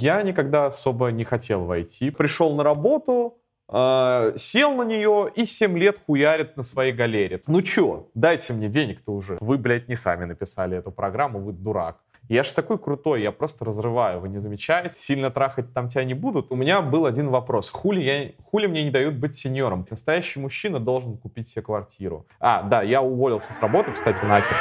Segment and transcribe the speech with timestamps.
[0.00, 2.10] Я никогда особо не хотел войти.
[2.10, 3.36] Пришел на работу,
[3.70, 7.42] э, сел на нее и 7 лет хуярит на своей галере.
[7.46, 9.36] Ну чё, дайте мне денег-то уже.
[9.40, 11.98] Вы, блядь, не сами написали эту программу, вы дурак.
[12.30, 14.96] Я же такой крутой, я просто разрываю, вы не замечаете?
[14.98, 16.50] Сильно трахать там тебя не будут.
[16.50, 17.68] У меня был один вопрос.
[17.68, 19.86] Хули, я, хули мне не дают быть сеньором?
[19.90, 22.26] Настоящий мужчина должен купить себе квартиру.
[22.38, 24.56] А, да, я уволился с работы, кстати, нахер.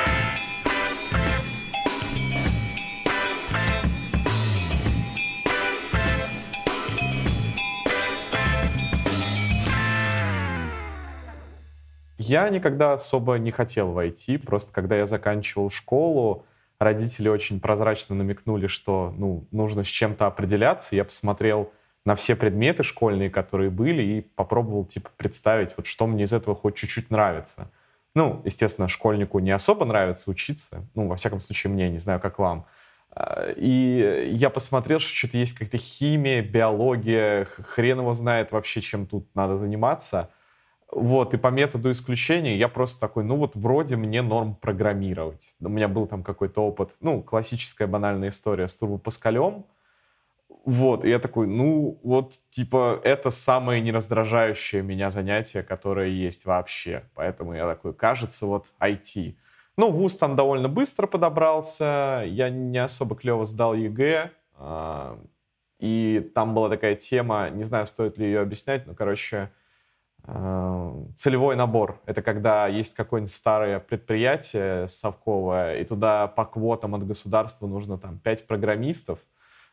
[12.29, 16.45] Я никогда особо не хотел войти, просто когда я заканчивал школу,
[16.77, 20.95] родители очень прозрачно намекнули, что ну, нужно с чем-то определяться.
[20.95, 21.71] Я посмотрел
[22.05, 26.55] на все предметы школьные, которые были, и попробовал типа представить, вот что мне из этого
[26.55, 27.71] хоть чуть-чуть нравится.
[28.13, 30.87] Ну, естественно, школьнику не особо нравится учиться.
[30.93, 32.67] Ну, во всяком случае, мне, не знаю, как вам.
[33.09, 39.07] А, и я посмотрел, что что-то есть какая-то химия, биология, хрен его знает вообще, чем
[39.07, 40.29] тут надо заниматься.
[40.91, 45.41] Вот, и по методу исключения я просто такой, ну вот вроде мне норм программировать.
[45.59, 49.65] У меня был там какой-то опыт, ну, классическая банальная история с Turbo Pascal'ем.
[50.65, 57.03] Вот, и я такой, ну вот, типа, это самое нераздражающее меня занятие, которое есть вообще.
[57.13, 59.35] Поэтому я такой, кажется, вот IT.
[59.77, 65.19] Ну, вуз там довольно быстро подобрался, я не особо клево сдал ЕГЭ, а,
[65.79, 69.51] и там была такая тема, не знаю, стоит ли ее объяснять, но, короче,
[71.15, 72.01] целевой набор.
[72.05, 78.19] Это когда есть какое-нибудь старое предприятие совковое, и туда по квотам от государства нужно там
[78.19, 79.19] 5 программистов,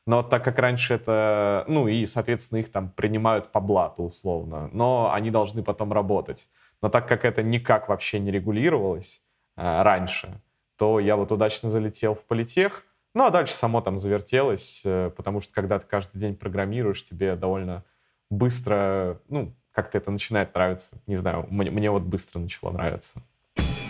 [0.06, 5.12] но так как раньше это, ну и, соответственно, их там принимают по блату условно, но
[5.12, 6.48] они должны потом работать.
[6.80, 9.20] Но так как это никак вообще не регулировалось
[9.56, 10.40] э, раньше,
[10.78, 15.40] то я вот удачно залетел в политех, ну а дальше само там завертелось, э, потому
[15.40, 17.84] что когда ты каждый день программируешь, тебе довольно
[18.30, 20.96] быстро, ну, как-то это начинает нравиться.
[21.06, 23.20] Не знаю, мне, мне вот быстро начало нравиться.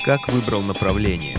[0.04, 1.36] Как выбрал направление?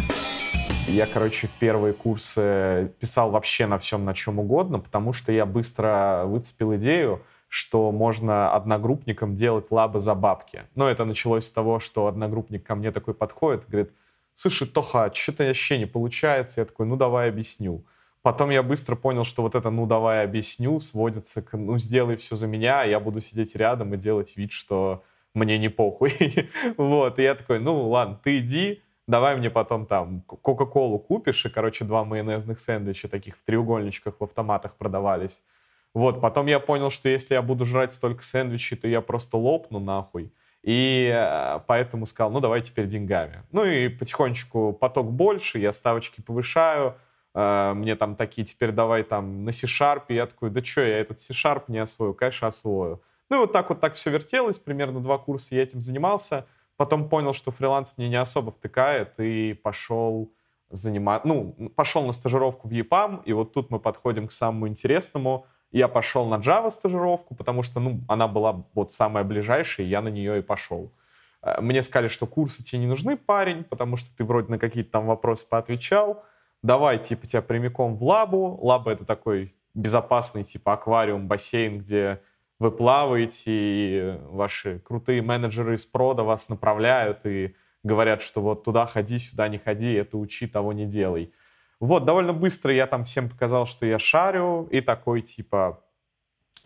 [0.88, 5.46] Я, короче, в первые курсы писал вообще на всем, на чем угодно, потому что я
[5.46, 10.64] быстро выцепил идею, что можно одногруппникам делать лабы за бабки.
[10.76, 13.92] Но это началось с того, что одногруппник ко мне такой подходит, говорит,
[14.36, 16.62] слушай, Тоха, что-то вообще не получается.
[16.62, 17.84] Я такой, ну давай объясню.
[18.28, 22.36] Потом я быстро понял, что вот это «ну давай объясню» сводится к «ну сделай все
[22.36, 26.12] за меня», а я буду сидеть рядом и делать вид, что мне не похуй.
[26.78, 31.50] вот, и я такой, ну ладно, ты иди, давай мне потом там Кока-Колу купишь, и,
[31.50, 35.42] короче, два майонезных сэндвича таких в треугольничках в автоматах продавались.
[35.94, 39.80] Вот, потом я понял, что если я буду жрать столько сэндвичей, то я просто лопну
[39.80, 40.34] нахуй.
[40.64, 43.44] И э, поэтому сказал, ну давай теперь деньгами.
[43.54, 46.98] Ну и потихонечку поток больше, я ставочки повышаю,
[47.38, 51.66] мне там такие, теперь давай там на C-Sharp, я такой, да что, я этот C-Sharp
[51.68, 53.02] не освою, конечно, освою.
[53.30, 56.48] Ну и вот так вот так все вертелось, примерно два курса я этим занимался,
[56.78, 60.32] потом понял, что фриланс мне не особо втыкает, и пошел
[60.70, 65.46] занимать, ну, пошел на стажировку в EPAM, и вот тут мы подходим к самому интересному.
[65.72, 70.02] Я пошел на Java стажировку, потому что, ну, она была вот самая ближайшая, и я
[70.02, 70.92] на нее и пошел.
[71.42, 74.92] Э, мне сказали, что курсы тебе не нужны, парень, потому что ты вроде на какие-то
[74.92, 76.24] там вопросы поотвечал
[76.64, 78.58] давай, типа, тебя прямиком в лабу.
[78.62, 82.22] Лаба— это такой безопасный, типа, аквариум, бассейн, где
[82.60, 88.86] вы плаваете, и ваши крутые менеджеры из прода вас направляют и говорят, что вот туда
[88.86, 91.32] ходи, сюда не ходи, это учи, того не делай.
[91.80, 95.84] Вот, довольно быстро я там всем показал, что я шарю, и такой, типа,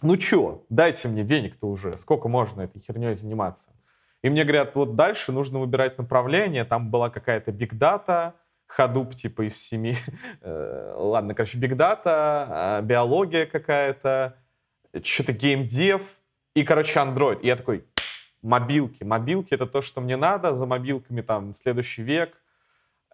[0.01, 3.69] ну чё, дайте мне денег-то уже, сколько можно этой херней заниматься?
[4.23, 8.35] И мне говорят, вот дальше нужно выбирать направление, там была какая-то бигдата,
[8.77, 9.97] Hadoop типа из семи.
[10.41, 14.37] Э, ладно, короче, бигдата, а, биология какая-то,
[15.03, 16.19] что-то геймдев
[16.55, 17.41] и, короче, Android.
[17.41, 17.85] И я такой,
[18.41, 19.03] мобилки.
[19.03, 20.55] Мобилки— это то, что мне надо.
[20.55, 22.41] За мобилками там следующий век.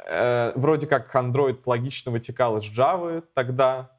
[0.06, 3.92] Э, вроде как Android логично вытекал из Java тогда.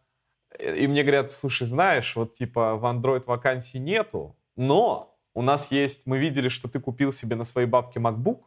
[0.58, 6.06] И мне говорят, слушай, знаешь, вот типа в Android вакансий нету, но у нас есть,
[6.06, 8.40] мы видели, что ты купил себе на свои бабки MacBook,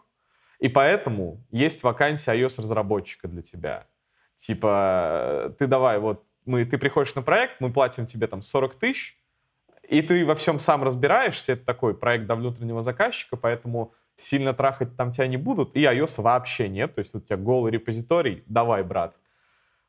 [0.62, 3.88] и поэтому есть вакансия iOS-разработчика для тебя.
[4.36, 9.18] Типа, ты давай, вот, мы, ты приходишь на проект, мы платим тебе там 40 тысяч,
[9.90, 14.96] и ты во всем сам разбираешься, это такой проект для внутреннего заказчика, поэтому сильно трахать
[14.96, 18.84] там тебя не будут, и iOS вообще нет, то есть у тебя голый репозиторий, давай,
[18.84, 19.16] брат.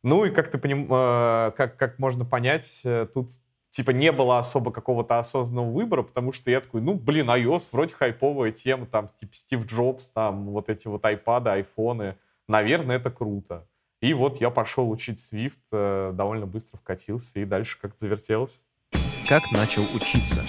[0.02, 0.88] Ну и как ты поним...
[0.90, 3.28] Э, как, как можно понять, э, тут
[3.72, 7.94] типа не было особо какого-то осознанного выбора, потому что я такой, ну, блин, iOS вроде
[7.94, 12.16] хайповая тема, там, типа Стив Джобс, там, вот эти вот iPad, айфоны,
[12.48, 13.66] наверное, это круто.
[14.02, 18.60] И вот я пошел учить Swift, э, довольно быстро вкатился и дальше как-то завертелось.
[19.26, 20.44] Как начал учиться?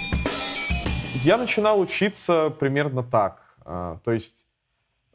[1.24, 3.42] Я начинал учиться примерно так.
[3.66, 4.46] Э, то есть,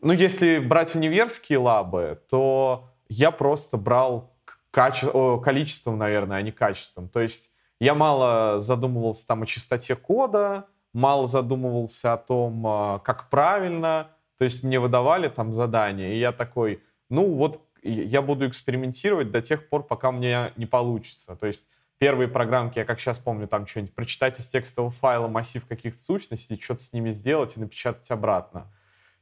[0.00, 4.32] ну, если брать универские лабы, то я просто брал
[4.70, 5.10] каче...
[5.44, 7.10] количеством, наверное, а не качеством.
[7.10, 13.30] То есть я мало задумывался там о чистоте кода, мало задумывался о том, э, как
[13.30, 14.10] правильно.
[14.38, 19.40] То есть мне выдавали там задания, и я такой, ну вот я буду экспериментировать до
[19.40, 21.36] тех пор, пока мне не получится.
[21.36, 21.64] То есть
[21.98, 26.60] первые программки, я как сейчас помню, там что-нибудь прочитать из текстового файла массив каких-то сущностей,
[26.60, 28.72] что-то с ними сделать и напечатать обратно.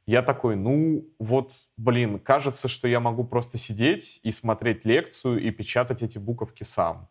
[0.05, 5.51] Я такой, ну вот, блин, кажется, что я могу просто сидеть и смотреть лекцию и
[5.51, 7.09] печатать эти буковки сам.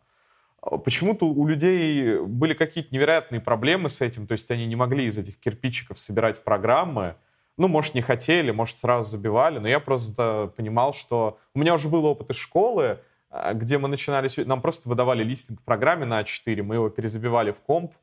[0.61, 5.17] Почему-то у людей были какие-то невероятные проблемы с этим, то есть они не могли из
[5.17, 7.15] этих кирпичиков собирать программы,
[7.57, 11.39] ну, может, не хотели, может, сразу забивали, но я просто понимал, что...
[11.55, 12.99] У меня уже был опыт из школы,
[13.29, 14.29] а, где мы начинали...
[14.45, 17.93] Нам просто выдавали листинг в программе на А4, мы его перезабивали в комп,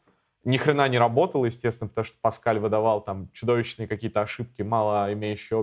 [0.42, 5.58] ни хрена не работало, естественно, потому что Паскаль выдавал там чудовищные какие-то ошибки, мало имеющие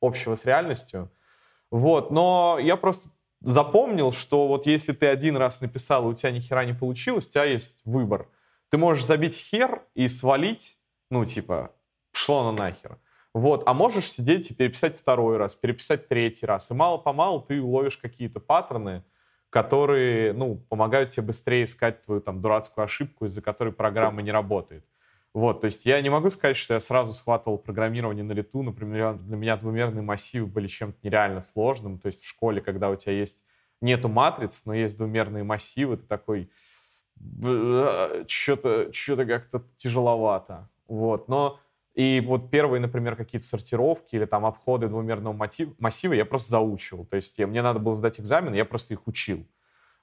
[0.00, 1.10] общего с реальностью.
[1.70, 3.10] Вот, но я просто
[3.40, 7.26] запомнил, что вот если ты один раз написал, и у тебя ни хера не получилось,
[7.26, 8.28] у тебя есть выбор.
[8.70, 10.76] Ты можешь забить хер и свалить,
[11.10, 11.72] ну, типа,
[12.12, 12.98] шло на нахер.
[13.32, 16.70] Вот, а можешь сидеть и переписать второй раз, переписать третий раз.
[16.70, 19.04] И мало-помалу ты уловишь какие-то паттерны,
[19.50, 24.84] которые, ну, помогают тебе быстрее искать твою там дурацкую ошибку, из-за которой программа не работает.
[25.32, 28.62] Вот, то есть я не могу сказать, что я сразу схватывал программирование на лету.
[28.62, 31.98] Например, для меня двумерные массивы были чем-то нереально сложным.
[31.98, 33.44] То есть в школе, когда у тебя есть
[33.80, 36.50] нету матриц, но есть двумерные массивы, ты такой
[38.26, 40.68] что-то что как-то тяжеловато.
[40.88, 41.60] Вот, но
[41.94, 45.32] и вот первые, например, какие-то сортировки или там обходы двумерного
[45.78, 47.04] массива я просто заучивал.
[47.04, 49.46] То есть я, мне надо было сдать экзамен, я просто их учил.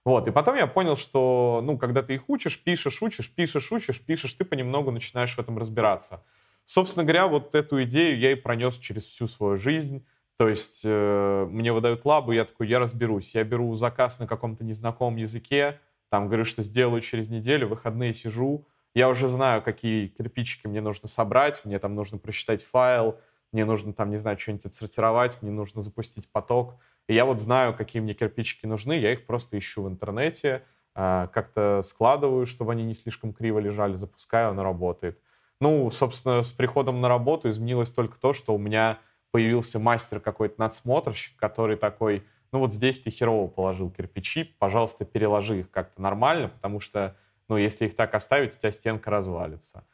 [0.07, 3.99] Вот, и потом я понял, что, ну, когда ты их учишь, пишешь, учишь, пишешь, учишь,
[3.99, 6.23] пишешь, ты понемногу начинаешь в этом разбираться.
[6.63, 10.05] Собственно говоря, вот эту идею я и пронес через всю свою жизнь.
[10.37, 13.35] То есть э, мне выдают лабу, я такой, я разберусь.
[13.35, 18.65] Я беру заказ на каком-то незнакомом языке, там говорю, что сделаю через неделю, выходные сижу,
[18.95, 23.19] я уже знаю, какие кирпичики мне нужно собрать, мне там нужно просчитать файл,
[23.51, 26.75] мне нужно там, не знаю, что-нибудь отсортировать, мне нужно запустить поток.
[27.07, 30.63] И я вот знаю, какие мне кирпичики нужны, я их просто ищу в интернете,
[30.93, 35.19] а, как-то складываю, чтобы они не слишком криво лежали, запускаю, оно работает.
[35.59, 38.99] Ну, собственно, с приходом на работу изменилось только то, что у меня
[39.31, 45.59] появился мастер какой-то надсмотрщик, который такой, ну вот здесь ты херово положил кирпичи, пожалуйста, переложи
[45.59, 47.15] их как-то нормально, потому что
[47.49, 49.85] ну, если их так оставить, у тебя стенка развалится.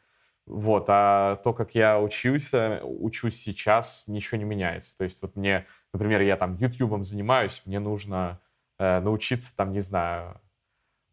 [0.46, 4.96] Вот, а то, как я учился, учусь сейчас, ничего не меняется.
[4.98, 8.40] То есть вот мне, например, я там ютубом занимаюсь, мне нужно
[8.78, 10.40] э, научиться там, не знаю,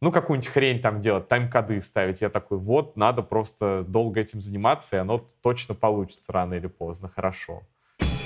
[0.01, 2.21] ну, какую-нибудь хрень там делать, тайм-коды ставить.
[2.21, 7.07] Я такой, вот, надо просто долго этим заниматься, и оно точно получится рано или поздно,
[7.07, 7.61] хорошо.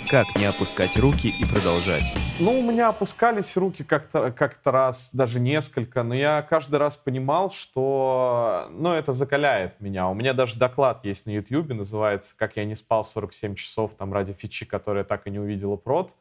[0.10, 2.13] Как не опускать руки и продолжать?
[2.40, 7.52] Ну, у меня опускались руки как-то как раз, даже несколько, но я каждый раз понимал,
[7.52, 10.07] что, ну, это закаляет меня.
[10.07, 14.13] У меня даже доклад есть на YouTube, называется «Как я не спал 47 часов там
[14.13, 16.13] ради фичи, которая так и не увидела прод».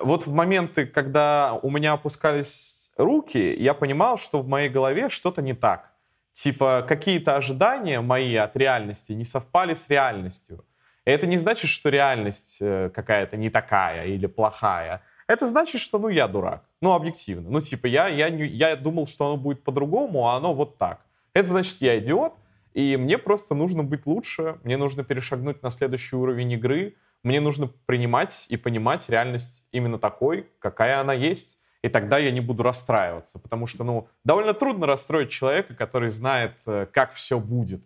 [0.00, 5.42] Вот в моменты, когда у меня опускались руки, я понимал, что в моей голове что-то
[5.42, 5.92] не так.
[6.32, 10.64] Типа какие-то ожидания мои от реальности не совпали с реальностью.
[11.04, 15.02] Это не значит, что реальность э, какая-то не такая или плохая.
[15.28, 16.64] Это значит, что, ну, я дурак.
[16.80, 17.48] Ну, объективно.
[17.48, 21.00] Ну, типа, я, я, не, я думал, что оно будет по-другому, а оно вот так.
[21.32, 22.34] Это значит, я идиот,
[22.74, 27.68] и мне просто нужно быть лучше, мне нужно перешагнуть на следующий уровень игры, мне нужно
[27.86, 31.58] принимать и понимать реальность именно такой, какая она есть.
[31.82, 36.54] И тогда я не буду расстраиваться, потому что, ну, довольно трудно расстроить человека, который знает,
[36.66, 37.82] э, как все будет.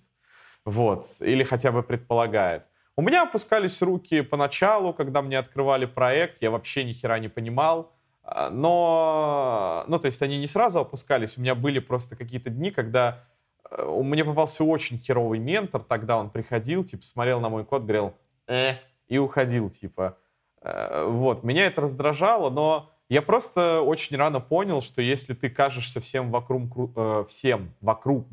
[0.64, 1.06] Вот.
[1.20, 2.64] Или хотя бы предполагает.
[2.96, 7.92] У меня опускались руки поначалу, когда мне открывали проект, я вообще ни хера не понимал.
[8.22, 12.70] А, но, ну, то есть они не сразу опускались, у меня были просто какие-то дни,
[12.70, 13.24] когда
[13.70, 17.82] э, у меня попался очень херовый ментор, тогда он приходил, типа, смотрел на мой код,
[17.82, 18.14] говорил,
[18.46, 18.74] э,
[19.10, 20.16] и уходил, типа.
[20.62, 26.00] Э, вот, меня это раздражало, но я просто очень рано понял, что если ты кажешься
[26.00, 28.26] всем вокруг, э, всем вокруг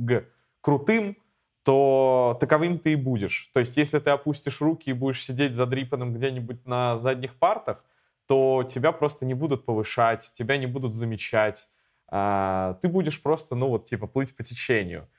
[0.62, 1.18] крутым,
[1.64, 3.50] то таковым ты и будешь.
[3.54, 7.84] То есть если ты опустишь руки и будешь сидеть задрипанным где-нибудь на задних партах,
[8.28, 11.68] то тебя просто не будут повышать, тебя не будут замечать.
[12.10, 15.10] А, ты будешь просто, ну вот, типа, плыть по течению.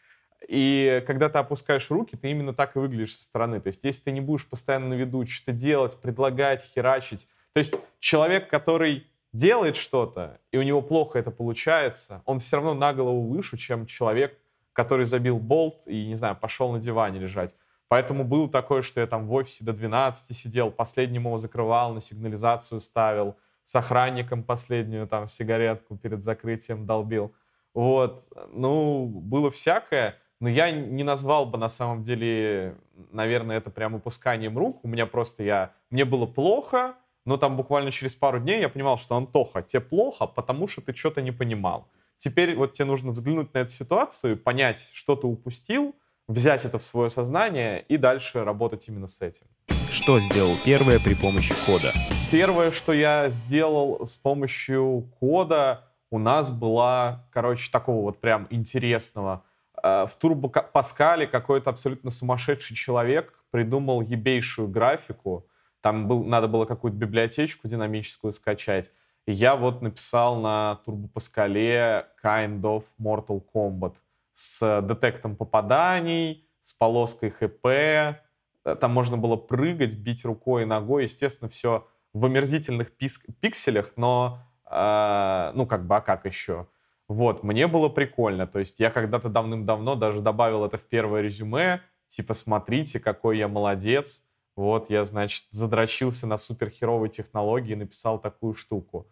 [0.46, 3.60] И когда ты опускаешь руки, ты именно так и выглядишь со стороны.
[3.60, 7.26] То есть если ты не будешь постоянно на виду что-то делать, предлагать, херачить.
[7.52, 12.74] То есть человек, который делает что-то, и у него плохо это получается, он все равно
[12.74, 14.38] на голову выше, чем человек,
[14.72, 17.54] который забил болт и, не знаю, пошел на диване лежать.
[17.88, 22.00] Поэтому было такое, что я там в офисе до 12 сидел, последнему его закрывал, на
[22.00, 27.34] сигнализацию ставил, с охранником последнюю там сигаретку перед закрытием долбил.
[27.74, 32.76] Вот, ну, было всякое, но я не назвал бы на самом деле,
[33.10, 34.84] наверное, это прям упусканием рук.
[34.84, 38.98] У меня просто я, мне было плохо, но там буквально через пару дней я понимал,
[38.98, 41.88] что Антоха, тебе плохо, потому что ты что-то не понимал.
[42.16, 45.94] Теперь вот тебе нужно взглянуть на эту ситуацию, понять, что ты упустил,
[46.28, 49.46] взять это в свое сознание и дальше работать именно с этим.
[49.90, 51.92] Что сделал первое при помощи кода?
[52.30, 59.44] Первое, что я сделал с помощью кода, у нас была, короче, такого вот прям интересного.
[59.82, 65.46] Э, в Turbo Pascal какой-то абсолютно сумасшедший человек придумал ебейшую графику.
[65.80, 68.90] Там был, надо было какую-то библиотечку динамическую скачать.
[69.26, 73.94] И я вот написал на Turbo Pascal kind of Mortal Kombat
[74.34, 77.66] с детектом попаданий, с полоской ХП.
[77.66, 81.04] Э, там можно было прыгать, бить рукой и ногой.
[81.04, 82.92] Естественно, все в омерзительных
[83.40, 86.66] пикселях, но а, ну, как бы, а как еще?
[87.08, 88.46] Вот, мне было прикольно.
[88.46, 93.48] То есть я когда-то давным-давно даже добавил это в первое резюме, типа, смотрите, какой я
[93.48, 94.22] молодец.
[94.56, 99.06] Вот, я, значит, задрочился на суперхеровой технологии и написал такую штуку.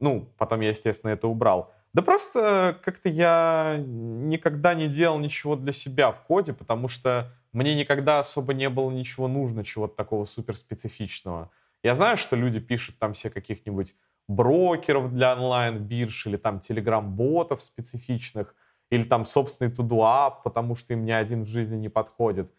[0.00, 1.72] Ну, потом я, естественно, это убрал.
[1.94, 7.74] Да просто как-то я никогда не делал ничего для себя в коде, потому что мне
[7.74, 11.50] никогда особо не было ничего нужно, чего-то такого суперспецифичного.
[11.82, 13.94] Я знаю, что люди пишут там все каких-нибудь
[14.28, 18.54] брокеров для онлайн-бирж или там телеграм-ботов специфичных,
[18.90, 22.50] или там собственный тудуап, потому что им ни один в жизни не подходит.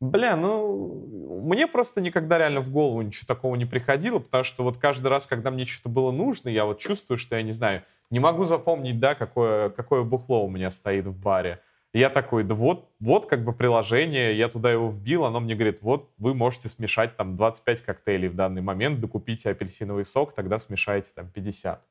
[0.00, 4.78] Бля, ну, мне просто никогда реально в голову ничего такого не приходило, потому что вот
[4.78, 8.18] каждый раз, когда мне что-то было нужно, я вот чувствую, что я не знаю, не
[8.18, 11.60] могу запомнить, да, какое, какое бухло у меня стоит в баре
[11.92, 15.82] я такой, да вот, вот как бы приложение, я туда его вбил, оно мне говорит,
[15.82, 21.10] вот вы можете смешать там 25 коктейлей в данный момент, докупите апельсиновый сок, тогда смешайте
[21.14, 21.82] там 50.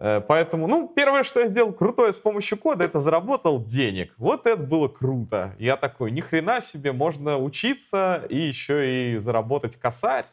[0.00, 4.14] Э, поэтому, ну, первое, что я сделал крутое с помощью кода, это заработал денег.
[4.16, 5.54] Вот это было круто.
[5.58, 10.26] Я такой, ни хрена себе, можно учиться и еще и заработать косарь.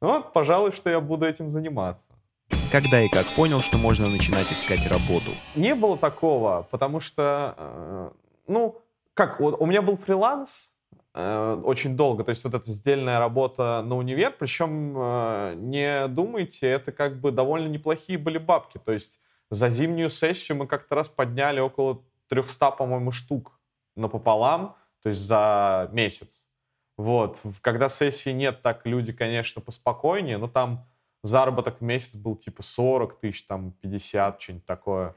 [0.00, 2.15] Вот, пожалуй, что я буду этим заниматься.
[2.76, 5.30] Когда и как понял, что можно начинать искать работу?
[5.54, 8.10] Не было такого, потому что, э,
[8.48, 8.82] ну,
[9.14, 10.74] как, вот у меня был фриланс
[11.14, 16.68] э, очень долго, то есть вот эта сдельная работа на универ, причем, э, не думайте,
[16.68, 21.08] это как бы довольно неплохие были бабки, то есть за зимнюю сессию мы как-то раз
[21.08, 23.58] подняли около 300, по-моему, штук
[23.94, 26.44] напополам, то есть за месяц.
[26.98, 30.84] Вот, когда сессии нет, так люди, конечно, поспокойнее, но там
[31.26, 35.14] заработок в месяц был типа 40 тысяч, там 50, что-нибудь такое.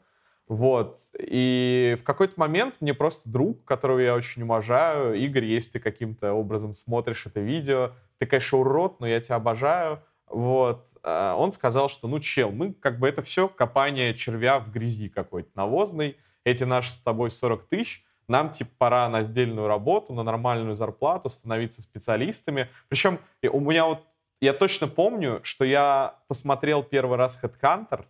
[0.47, 0.97] Вот.
[1.19, 6.33] И в какой-то момент мне просто друг, которого я очень уважаю, Игорь, если ты каким-то
[6.33, 10.01] образом смотришь это видео, ты, конечно, урод, но я тебя обожаю.
[10.27, 10.87] Вот.
[11.03, 15.09] А он сказал, что, ну, чел, мы как бы это все копание червя в грязи
[15.09, 16.17] какой-то навозной.
[16.43, 21.29] Эти наши с тобой 40 тысяч, нам, типа, пора на сдельную работу, на нормальную зарплату,
[21.29, 22.69] становиться специалистами.
[22.87, 24.03] Причем у меня вот
[24.41, 28.05] я точно помню, что я посмотрел первый раз Headhunter,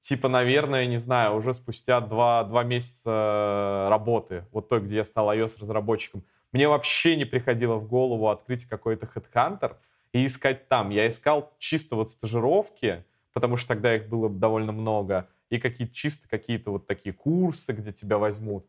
[0.00, 5.32] типа, наверное, не знаю, уже спустя два, два месяца работы, вот той, где я стал
[5.32, 6.24] iOS-разработчиком.
[6.52, 9.76] Мне вообще не приходило в голову открыть какой-то Headhunter
[10.12, 10.90] и искать там.
[10.90, 16.28] Я искал чисто вот стажировки, потому что тогда их было довольно много, и какие-то чисто
[16.28, 18.66] какие-то вот такие курсы, где тебя возьмут.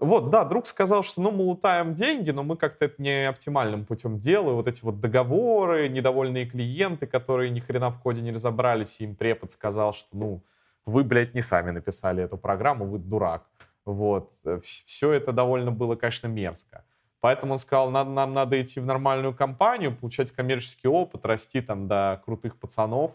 [0.00, 3.84] Вот, да, друг сказал, что, ну, мы лутаем деньги, но мы как-то это не оптимальным
[3.84, 4.56] путем делаем.
[4.56, 9.14] Вот эти вот договоры, недовольные клиенты, которые ни хрена в коде не разобрались, и им
[9.14, 10.42] препод сказал, что, ну,
[10.86, 13.44] вы, блядь, не сами написали эту программу, вы дурак.
[13.84, 14.32] Вот.
[14.62, 16.82] Все это довольно было, конечно, мерзко.
[17.20, 21.88] Поэтому он сказал, нам, нам надо идти в нормальную компанию, получать коммерческий опыт, расти там
[21.88, 23.12] до крутых пацанов.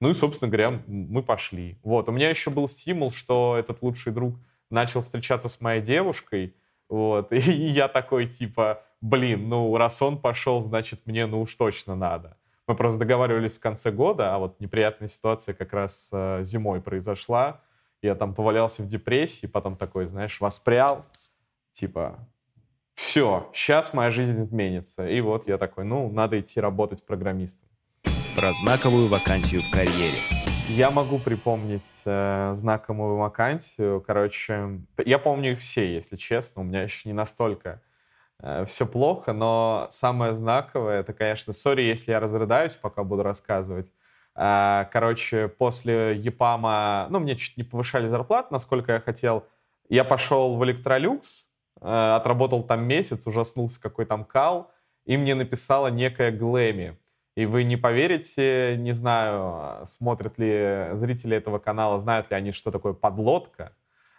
[0.00, 1.76] Ну и, собственно говоря, мы пошли.
[1.82, 2.08] Вот.
[2.08, 4.34] У меня еще был стимул, что этот лучший друг—
[4.72, 6.54] начал встречаться с моей девушкой,
[6.88, 11.94] вот, и я такой, типа, блин, ну, раз он пошел, значит, мне, ну, уж точно
[11.94, 12.36] надо.
[12.66, 17.60] Мы просто договаривались в конце года, а вот неприятная ситуация как раз э, зимой произошла.
[18.02, 21.04] Я там повалялся в депрессии, потом такой, знаешь, воспрял,
[21.72, 22.18] типа,
[22.94, 25.08] все, сейчас моя жизнь изменится.
[25.08, 27.68] И вот я такой, ну, надо идти работать программистом.
[28.36, 30.41] Про знаковую вакансию в карьере.
[30.76, 34.00] Я могу припомнить э, знакомую вакансию.
[34.00, 36.62] Короче, я помню их все, если честно.
[36.62, 37.82] У меня еще не настолько
[38.38, 43.92] э, все плохо, но самое знаковое, это, конечно, сори, если я разрыдаюсь, пока буду рассказывать.
[44.34, 49.46] А, короче, после ЕПАМа, ну, мне чуть не повышали зарплату, насколько я хотел.
[49.90, 51.44] Я пошел в Электролюкс,
[51.82, 54.70] э, отработал там месяц, ужаснулся, какой там кал,
[55.04, 56.96] и мне написала некая Глэми.
[57.34, 62.70] И вы не поверите, не знаю, смотрят ли зрители этого канала, знают ли они, что
[62.70, 63.72] такое подлодка.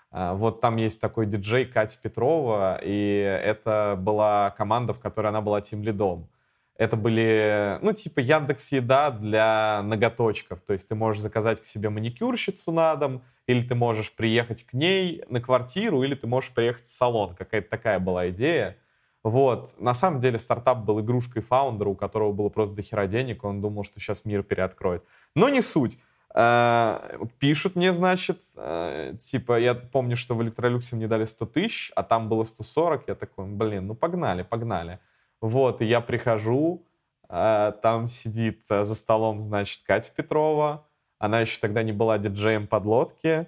[0.10, 5.42] А, вот там есть такой диджей Катя Петрова, и это была команда, в которой она
[5.42, 6.28] была тем лидом.
[6.76, 10.62] Это были, ну, типа Яндекс Еда для ноготочков.
[10.62, 14.74] То есть ты можешь заказать к себе маникюрщицу на дом, или ты можешь приехать к
[14.74, 17.36] ней на квартиру, или ты можешь приехать в салон.
[17.36, 18.78] Какая-то такая была идея.
[19.24, 19.80] Вот.
[19.80, 23.86] На самом деле стартап был игрушкой founder'а, у которого было просто дохера денег, он думал,
[23.86, 25.04] что сейчас мир переоткроет.
[25.36, 25.98] Но не суть.
[26.36, 27.00] Э,
[27.40, 32.04] пишут мне, значит, э, типа, я помню, что в Electrolux'е мне дали 100 тысяч, а
[32.04, 33.08] там было 140.
[33.08, 35.00] Я такой, блин, ну погнали, погнали.
[35.42, 36.84] Вот, и я прихожу,
[37.30, 40.88] э, там сидит за столом, значит, Катя Петрова.
[41.20, 43.48] Она еще тогда не была диджеем подлодки.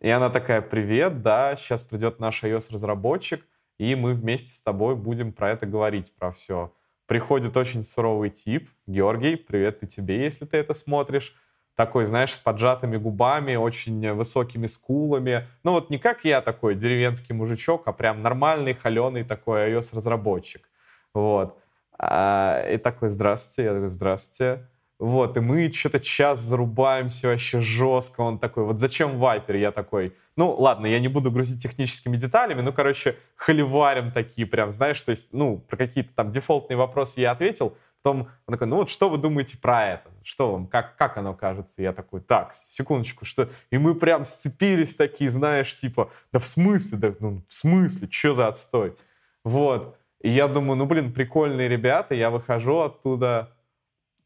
[0.00, 3.44] И она такая, привет, да, сейчас придет наш iOS-разработчик,
[3.80, 6.70] и мы вместе с тобой будем про это говорить, про все.
[7.06, 11.34] Приходит очень суровый тип, Георгий, привет и тебе, если ты это смотришь.
[11.76, 15.48] Такой, знаешь, с поджатыми губами, очень высокими скулами.
[15.64, 20.68] Ну вот не как я такой деревенский мужичок, а прям нормальный, холеный такой iOS-разработчик.
[21.14, 21.56] Вот.
[21.98, 24.68] А, и такой, здравствуйте, я такой, здравствуйте.
[25.00, 28.20] Вот, и мы что-то час зарубаемся вообще жестко.
[28.20, 29.56] Он такой, вот зачем вайпер?
[29.56, 34.72] Я такой, ну, ладно, я не буду грузить техническими деталями, ну, короче, холиварим такие прям,
[34.72, 38.76] знаешь, то есть, ну, про какие-то там дефолтные вопросы я ответил, потом он такой, ну,
[38.76, 40.10] вот что вы думаете про это?
[40.22, 41.80] Что вам, как, как оно кажется?
[41.80, 43.48] Я такой, так, секундочку, что...
[43.70, 48.34] И мы прям сцепились такие, знаешь, типа, да в смысле, да, ну, в смысле, что
[48.34, 48.96] за отстой?
[49.44, 49.96] Вот.
[50.20, 53.54] И я думаю, ну, блин, прикольные ребята, я выхожу оттуда,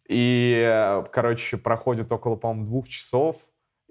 [0.08, 3.36] и, короче, проходит около, по-моему, двух часов,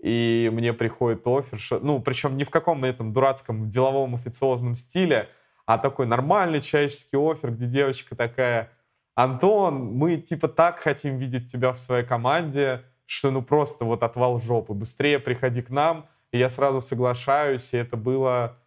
[0.01, 5.29] и мне приходит офер, ну, причем не в каком этом дурацком деловом официозном стиле,
[5.65, 8.71] а такой нормальный человеческий офер, где девочка такая,
[9.15, 14.39] Антон, мы типа так хотим видеть тебя в своей команде, что ну просто вот отвал
[14.39, 18.57] жопы, быстрее приходи к нам, и я сразу соглашаюсь, и это было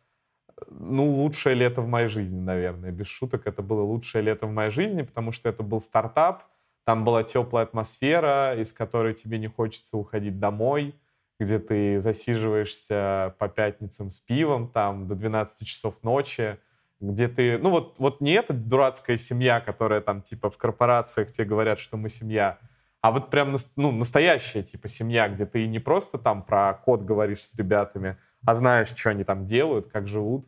[0.68, 2.90] ну, лучшее лето в моей жизни, наверное.
[2.90, 6.44] Без шуток, это было лучшее лето в моей жизни, потому что это был стартап,
[6.86, 10.94] там была теплая атмосфера, из которой тебе не хочется уходить домой,
[11.40, 16.58] где ты засиживаешься по пятницам с пивом там до 12 часов ночи,
[17.00, 21.44] где ты, ну вот, вот не эта дурацкая семья, которая там типа в корпорациях тебе
[21.44, 22.60] говорят, что мы семья,
[23.00, 27.42] а вот прям ну, настоящая типа семья, где ты не просто там про код говоришь
[27.42, 30.46] с ребятами, а знаешь, что они там делают, как живут.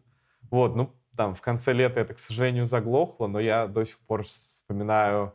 [0.53, 4.23] Вот, ну, там, в конце лета это, к сожалению, заглохло, но я до сих пор
[4.23, 5.35] вспоминаю,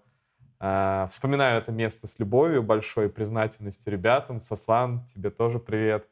[1.10, 4.42] вспоминаю это место с любовью, большой признательностью ребятам.
[4.42, 6.08] Сослан, тебе тоже привет.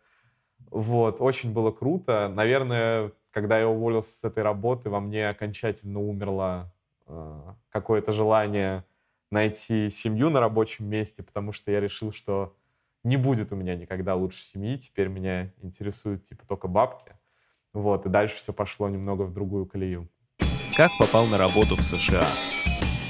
[0.69, 2.29] Вот, очень было круто.
[2.33, 6.73] Наверное, когда я уволился с этой работы, во мне окончательно умерло
[7.07, 8.83] э, какое-то желание
[9.31, 12.55] найти семью на рабочем месте, потому что я решил, что
[13.03, 17.13] не будет у меня никогда лучше семьи, теперь меня интересуют типа только бабки.
[17.73, 20.09] Вот, и дальше все пошло немного в другую колею.
[20.75, 22.27] Как попал на работу в США?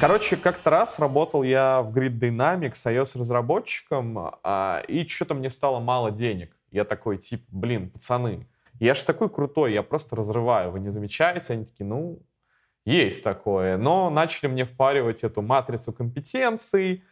[0.01, 6.09] Короче, как-то раз работал я в Grid Dynamics iOS-разработчиком, а, и что-то мне стало мало
[6.09, 6.57] денег.
[6.71, 8.47] Я такой, типа, блин, пацаны,
[8.79, 11.53] я же такой крутой, я просто разрываю, вы не замечаете?
[11.53, 12.19] Они такие, ну,
[12.83, 13.77] есть такое.
[13.77, 17.03] Но начали мне впаривать эту матрицу компетенций,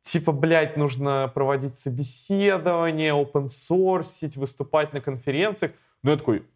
[0.00, 5.72] типа, блядь, нужно проводить собеседование, open source, выступать на конференциях.
[6.02, 6.46] Ну, я такой,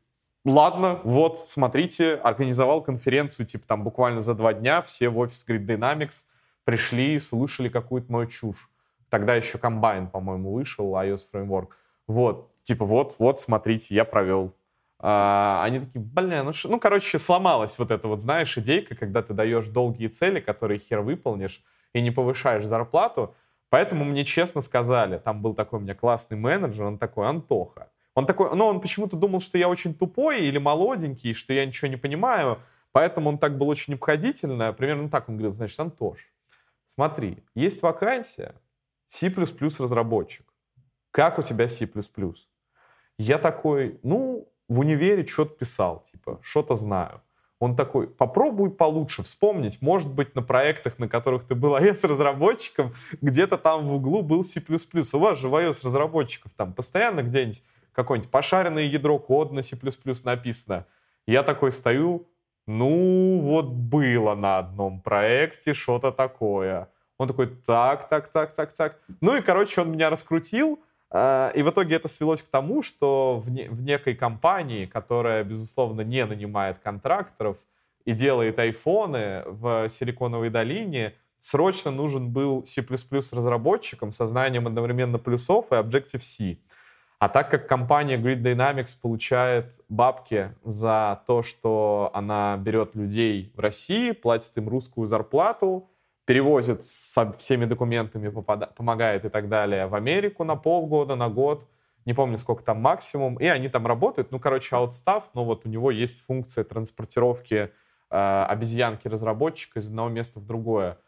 [0.45, 5.67] ладно, вот, смотрите, организовал конференцию, типа, там, буквально за два дня, все в офис Grid
[5.67, 6.25] Dynamics
[6.65, 8.71] пришли, слушали какую-то мою чушь.
[9.09, 11.69] Тогда еще комбайн, по-моему, вышел, iOS Framework.
[12.07, 14.55] Вот, типа, вот, вот, смотрите, я провел.
[14.99, 19.35] А, они такие, блин, ну, ну, короче, сломалась вот эта вот, знаешь, идейка, когда ты
[19.35, 23.35] даешь долгие цели, которые хер выполнишь, и не повышаешь зарплату.
[23.71, 27.91] Поэтому мне честно сказали, там был такой у меня классный менеджер, он такой, Антоха.
[28.15, 31.89] Он такой, ну, он почему-то думал, что я очень тупой или молоденький, что я ничего
[31.89, 32.61] не понимаю,
[32.93, 34.73] поэтому он так был очень обходительно.
[34.73, 36.33] Примерно так он говорил, значит, Антош,
[36.95, 38.55] смотри, есть вакансия
[39.09, 39.33] C++
[39.79, 40.47] разработчик.
[41.11, 41.89] Как у тебя C++?
[43.19, 47.21] Я такой, ну, в универе что-то писал, типа, что-то знаю.
[47.61, 53.57] Он такой, попробуй получше вспомнить, может быть, на проектах, на которых ты был iOS-разработчиком, где-то
[53.59, 54.61] там в углу был C++.
[54.61, 57.63] У вас же в iOS-разработчиков там постоянно где-нибудь
[57.95, 59.77] какое-нибудь пошаренное ядро код на C++
[60.25, 60.87] написано.
[61.27, 62.27] Я такой стою,
[62.67, 66.89] ну, вот было на одном проекте что-то такое.
[67.19, 68.99] Он такой, так, так, так, так, так.
[69.21, 70.81] Ну и, короче, он меня раскрутил,
[71.11, 75.45] э, и в итоге это свелось к тому, что в, не, в некой компании, которая,
[75.45, 77.59] безусловно, не нанимает контракторов
[78.05, 82.85] и делает айфоны в Силиконовой долине, срочно нужен был C++
[83.33, 86.57] разработчиком со знанием одновременно плюсов и Objective-C.
[87.19, 93.61] А так как компания Grid Dynamics получает бабки за то, что она берет людей в
[93.61, 95.89] России, платит им русскую зарплату,
[96.25, 98.29] перевозит со всеми документами,
[98.77, 101.67] помогает и так далее в Америку на полгода, на год,
[102.05, 104.31] не помню, сколько там максимум, и они там работают.
[104.31, 107.71] Ну, короче, аутстав, но вот у него есть функция транспортировки
[108.11, 110.99] э, обезьянки разработчика из одного места в другое.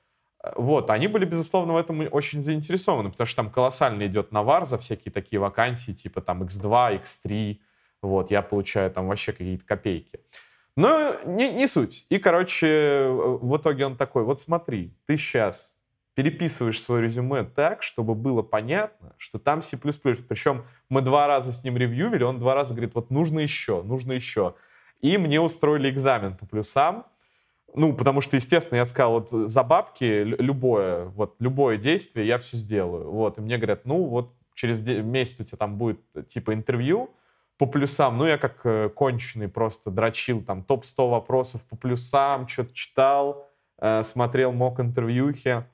[0.54, 4.78] Вот, они были, безусловно, в этом очень заинтересованы, потому что там колоссально идет навар за
[4.78, 7.58] всякие такие вакансии, типа там X2, X3,
[8.02, 10.20] вот, я получаю там вообще какие-то копейки.
[10.76, 12.06] Но не, не суть.
[12.10, 15.74] И, короче, в итоге он такой, вот смотри, ты сейчас
[16.14, 19.76] переписываешь свое резюме так, чтобы было понятно, что там C++.
[19.76, 24.12] Причем мы два раза с ним ревьювили, он два раза говорит, вот нужно еще, нужно
[24.12, 24.54] еще.
[25.00, 27.06] И мне устроили экзамен по плюсам,
[27.76, 32.56] ну, потому что, естественно, я сказал, вот за бабки любое, вот любое действие я все
[32.56, 33.10] сделаю.
[33.10, 37.10] Вот, и мне говорят, ну, вот через месяц у тебя там будет типа интервью
[37.58, 38.18] по плюсам.
[38.18, 44.02] Ну, я как э, конченый просто дрочил там топ-100 вопросов по плюсам, что-то читал, э,
[44.02, 45.64] смотрел мок интервьюхи.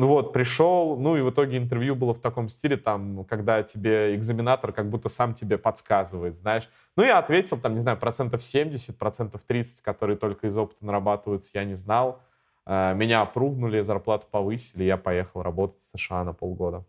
[0.00, 4.14] Ну вот, пришел, ну и в итоге интервью было в таком стиле, там, когда тебе
[4.16, 6.70] экзаменатор как будто сам тебе подсказывает, знаешь.
[6.96, 11.50] Ну, я ответил, там, не знаю, процентов 70, процентов 30, которые только из опыта нарабатываются,
[11.52, 12.18] я не знал.
[12.64, 16.82] Э, меня опрувнули, зарплату повысили, я поехал работать в США на полгода.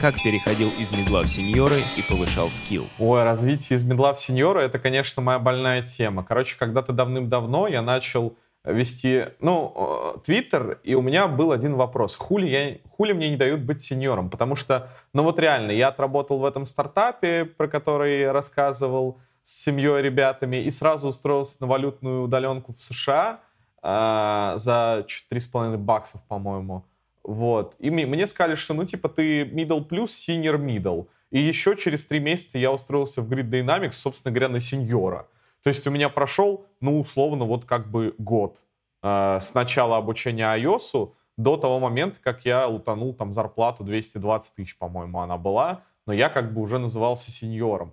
[0.00, 2.86] Как переходил из медла в сеньоры и повышал скилл?
[2.98, 6.24] Ой, развитие из медла в сеньоры— это, конечно, моя больная тема.
[6.24, 12.16] Короче, когда-то давным-давно я начал вести, ну, Твиттер, и у меня был один вопрос.
[12.16, 14.28] Хули, я, хули мне не дают быть сеньором?
[14.28, 19.62] Потому что, ну вот реально, я отработал в этом стартапе, про который я рассказывал, с
[19.62, 23.38] семьей ребятами, и сразу устроился на валютную удаленку в США
[23.80, 26.84] э, за 3,5 баксов, по-моему.
[27.22, 27.76] Вот.
[27.78, 31.06] И мне сказали, что, ну, типа, ты middle плюс, senior middle.
[31.30, 35.26] И еще через три месяца я устроился в Grid Dynamics, собственно говоря, на сеньора.
[35.62, 38.58] То есть у меня прошел, ну, условно, вот как бы год
[39.02, 44.78] э, с начала обучения iOS до того момента, как я утонул там зарплату 220 тысяч,
[44.78, 47.92] по-моему, она была, но я как бы уже назывался сеньором.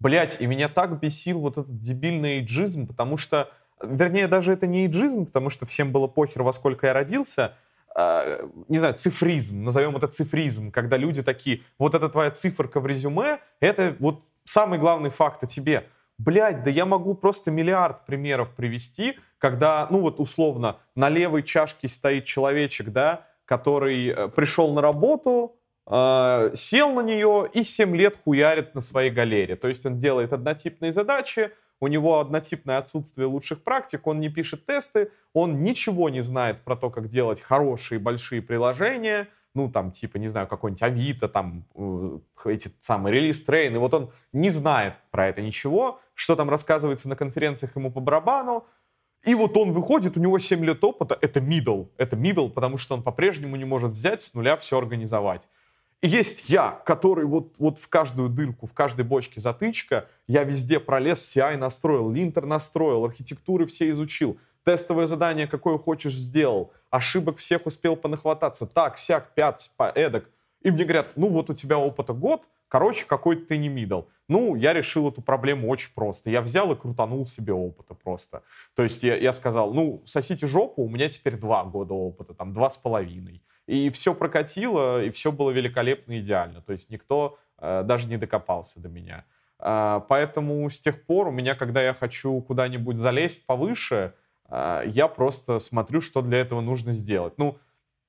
[0.00, 3.50] Блять, и меня так бесил вот этот дебильный эйджизм, потому что,
[3.82, 7.54] вернее, даже это не эйджизм, потому что всем было похер, во сколько я родился,
[7.96, 12.86] э, не знаю, цифризм, назовем это цифризм, когда люди такие, вот эта твоя циферка в
[12.86, 15.88] резюме, это вот самый главный факт о тебе.
[16.18, 21.88] Блять, да я могу просто миллиард примеров привести, когда, ну вот условно, на левой чашке
[21.88, 28.16] стоит человечек, да, который э, пришел на работу, э, сел на нее и 7 лет
[28.24, 29.54] хуярит на своей галере.
[29.54, 34.66] То есть он делает однотипные задачи, у него однотипное отсутствие лучших практик, он не пишет
[34.66, 40.18] тесты, он ничего не знает про то, как делать хорошие большие приложения, ну, там, типа,
[40.18, 41.64] не знаю, какой-нибудь Авито, там,
[42.44, 47.08] эти самые релиз трейн, и вот он не знает про это ничего, что там рассказывается
[47.08, 48.66] на конференциях ему по барабану,
[49.22, 52.96] и вот он выходит, у него 7 лет опыта, это middle, это middle, потому что
[52.96, 55.48] он по-прежнему не может взять с нуля все организовать.
[56.00, 60.80] И есть я, который вот, вот в каждую дырку, в каждой бочке затычка, я везде
[60.80, 67.64] пролез, CI настроил, линтер настроил, архитектуры все изучил, тестовое задание, какое хочешь, сделал, ошибок всех
[67.64, 70.28] успел понахвататься, так, сяк, пять, эдак.
[70.62, 74.02] И мне говорят, ну вот у тебя опыта год, короче, какой-то ты не мидл.
[74.28, 76.30] Ну, я решил эту проблему очень просто.
[76.30, 78.42] Я взял и крутанул себе опыта просто.
[78.74, 82.52] То есть я, я сказал, ну, сосите жопу, у меня теперь два года опыта, там,
[82.52, 83.42] два с половиной.
[83.66, 86.62] И все прокатило, и все было великолепно, идеально.
[86.62, 89.24] То есть никто э, даже не докопался до меня.
[89.58, 94.14] Э, поэтому с тех пор у меня, когда я хочу куда-нибудь залезть повыше,
[94.48, 97.34] а, я просто смотрю, что для этого нужно сделать.
[97.36, 97.58] Ну,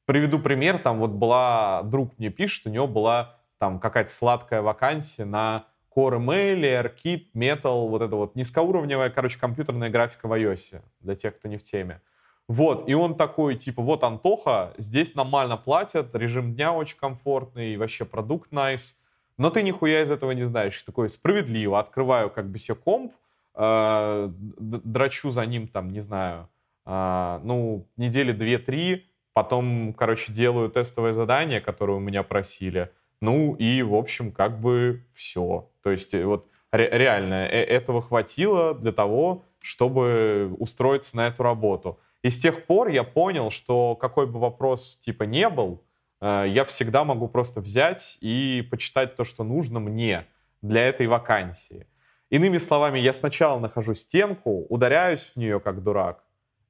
[0.05, 5.25] приведу пример, там вот была, друг мне пишет, у него была там какая-то сладкая вакансия
[5.25, 11.15] на Core ML, AirKit, Metal, вот это вот низкоуровневая, короче, компьютерная графика в iOS, для
[11.15, 12.01] тех, кто не в теме.
[12.47, 18.05] Вот, и он такой, типа, вот, Антоха, здесь нормально платят, режим дня очень комфортный, вообще
[18.05, 18.95] продукт nice,
[19.37, 20.81] но ты нихуя из этого не знаешь.
[20.81, 23.13] Такой, справедливо, открываю как бы себе комп,
[23.55, 26.49] э, драчу за ним, там, не знаю,
[26.85, 32.91] э, ну, недели две-три, потом, короче, делаю тестовое задание, которое у меня просили,
[33.21, 35.69] ну, и, в общем, как бы все.
[35.83, 41.43] То есть, э, вот, ре- реально, э этого хватило для того, чтобы устроиться на эту
[41.43, 41.99] работу.
[42.23, 45.83] И с тех пор я понял, что какой бы вопрос типа не был,
[46.21, 50.27] э, я всегда могу просто взять и почитать то, что нужно мне
[50.61, 51.87] для этой вакансии.
[52.29, 56.23] Иными словами, я сначала нахожу стенку, ударяюсь в нее как дурак,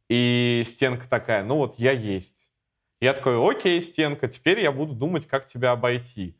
[0.07, 2.48] и стенка такая, ну вот я есть.
[3.01, 6.35] Я такой, окей, стенка, теперь я буду думать, как тебя обойти.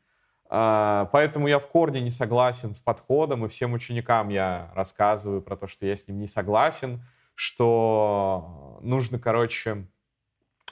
[0.50, 5.56] А, поэтому я в корне не согласен с подходом, и всем ученикам я рассказываю про
[5.56, 7.02] то, что я с ним не согласен,
[7.36, 9.88] что нужно, короче,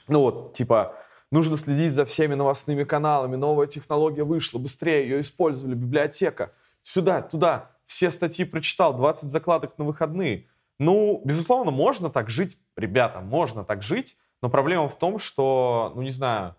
[0.10, 0.96] ну вот, типа,
[1.32, 7.72] нужно следить за всеми новостными каналами, новая технология вышла, быстрее ее использовали, библиотека, сюда, туда,
[7.86, 10.48] все статьи прочитал, 20 закладок на выходные.
[10.80, 16.02] Ну, безусловно, можно так жить, ребята, можно так жить, но проблема в том, что, ну,
[16.02, 16.56] не знаю,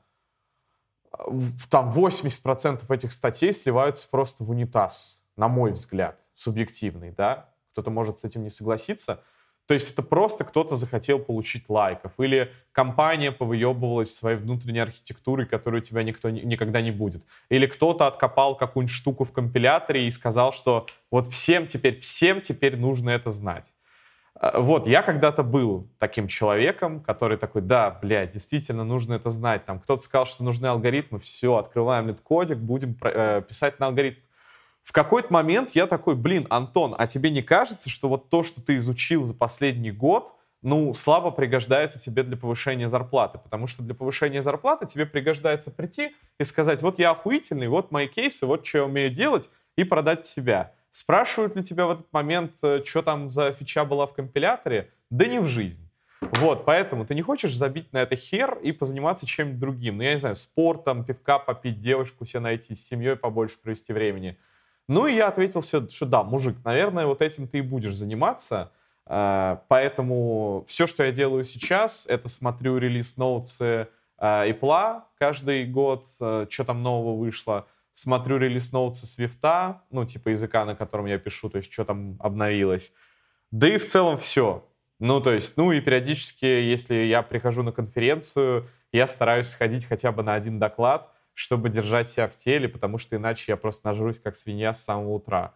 [1.70, 7.50] там 80% этих статей сливаются просто в унитаз, на мой взгляд, субъективный, да?
[7.72, 9.22] Кто-то может с этим не согласиться.
[9.66, 15.82] То есть это просто кто-то захотел получить лайков, или компания повыебывалась своей внутренней архитектурой, которую
[15.82, 17.22] у тебя никто никогда не будет.
[17.50, 22.78] Или кто-то откопал какую-нибудь штуку в компиляторе и сказал, что вот всем теперь, всем теперь
[22.78, 23.70] нужно это знать.
[24.40, 29.64] А, вот, я когда-то был таким человеком, который такой, да, блядь, действительно нужно это знать.
[29.64, 34.20] Там кто-то сказал, что нужны алгоритмы, все, открываем этот кодик, будем э, писать на алгоритм.
[34.84, 38.62] В какой-то момент я такой, блин, Антон, а тебе не кажется, что вот то, что
[38.62, 43.94] ты изучил за последний год, ну, слабо пригождается тебе для повышения зарплаты, потому что для
[43.94, 48.78] повышения зарплаты тебе пригождается прийти и сказать, вот я охуительный, вот мои кейсы, вот что
[48.78, 50.72] я умею делать, и продать себя.
[50.90, 54.90] Спрашивают ли тебя в этот момент, э, что там за фича была в компиляторе?
[55.10, 55.88] Да не в жизнь.
[56.20, 59.98] Вот, поэтому ты не хочешь забить на это хер и позаниматься чем-нибудь другим.
[59.98, 64.36] Ну, я не знаю, спортом, пивка попить, девушку себе найти, с семьей побольше провести времени.
[64.88, 68.72] Ну, и я ответил себе, что да, мужик, наверное, вот этим ты и будешь заниматься.
[69.06, 73.88] Э, поэтому все, что я делаю сейчас, это смотрю релиз ноутсы
[74.20, 77.66] Apple каждый год, э, что там нового вышло,
[77.98, 82.16] смотрю релиз ноутсы Свифта, ну, типа языка, на котором я пишу, то есть что там
[82.20, 82.92] обновилось.
[83.50, 84.64] Да и в целом все.
[85.00, 90.12] Ну, то есть, ну и периодически, если я прихожу на конференцию, я стараюсь сходить хотя
[90.12, 94.18] бы на один доклад, чтобы держать себя в теле, потому что иначе я просто нажрусь
[94.18, 95.54] как свинья с самого утра.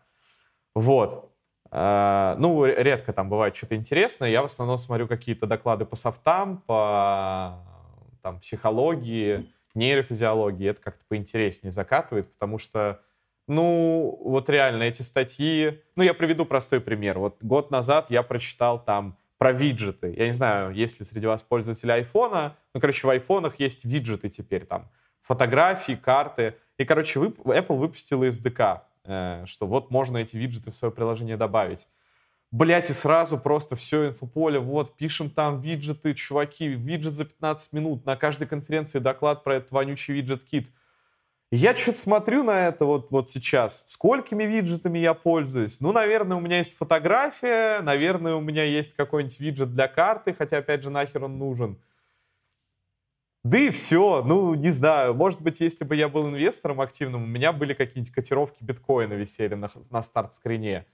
[0.75, 1.29] Вот.
[1.71, 4.29] Uh, ну, редко там бывает что-то интересное.
[4.29, 7.65] Я в основном смотрю какие-то доклады по софтам, по
[8.21, 13.01] там, психологии, нейрофизиологии, это как-то поинтереснее закатывает, потому что,
[13.47, 15.81] ну, вот реально эти статьи...
[15.97, 17.19] Ну, я приведу простой пример.
[17.19, 20.15] Вот год назад я прочитал там про виджеты.
[20.17, 22.57] Я не знаю, есть ли среди вас пользователи айфона.
[22.75, 24.89] Ну, короче, в айфонах есть виджеты теперь там.
[25.23, 26.55] Фотографии, карты.
[26.79, 31.89] И, короче, Apple выпустила SDK, э, что вот можно эти виджеты в свое приложение добавить.
[32.53, 38.05] Блять, и сразу просто все инфополе, вот, пишем там виджеты, чуваки, виджет за 15 минут,
[38.05, 40.69] на каждой конференции доклад про этот вонючий виджет-кит.
[41.51, 43.85] Я что-то смотрю на это вот, вот сейчас.
[43.87, 45.81] Сколькими виджетами я пользуюсь?
[45.81, 50.59] Ну, наверное, у меня есть фотография, наверное, у меня есть какой-нибудь виджет для карты, хотя,
[50.59, 51.79] опять же, нахер он нужен.
[53.45, 57.27] Да и все, ну, не знаю, может быть, если бы я был инвестором активным, у
[57.27, 60.87] меня были какие-нибудь котировки биткоина висели на, на старт-скрине.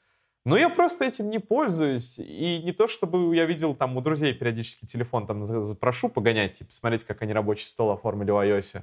[0.49, 2.19] Но я просто этим не пользуюсь.
[2.19, 6.73] И не то, чтобы я видел там у друзей периодически телефон там запрошу погонять, типа,
[6.73, 8.83] смотреть, как они рабочий стол оформили в iOS.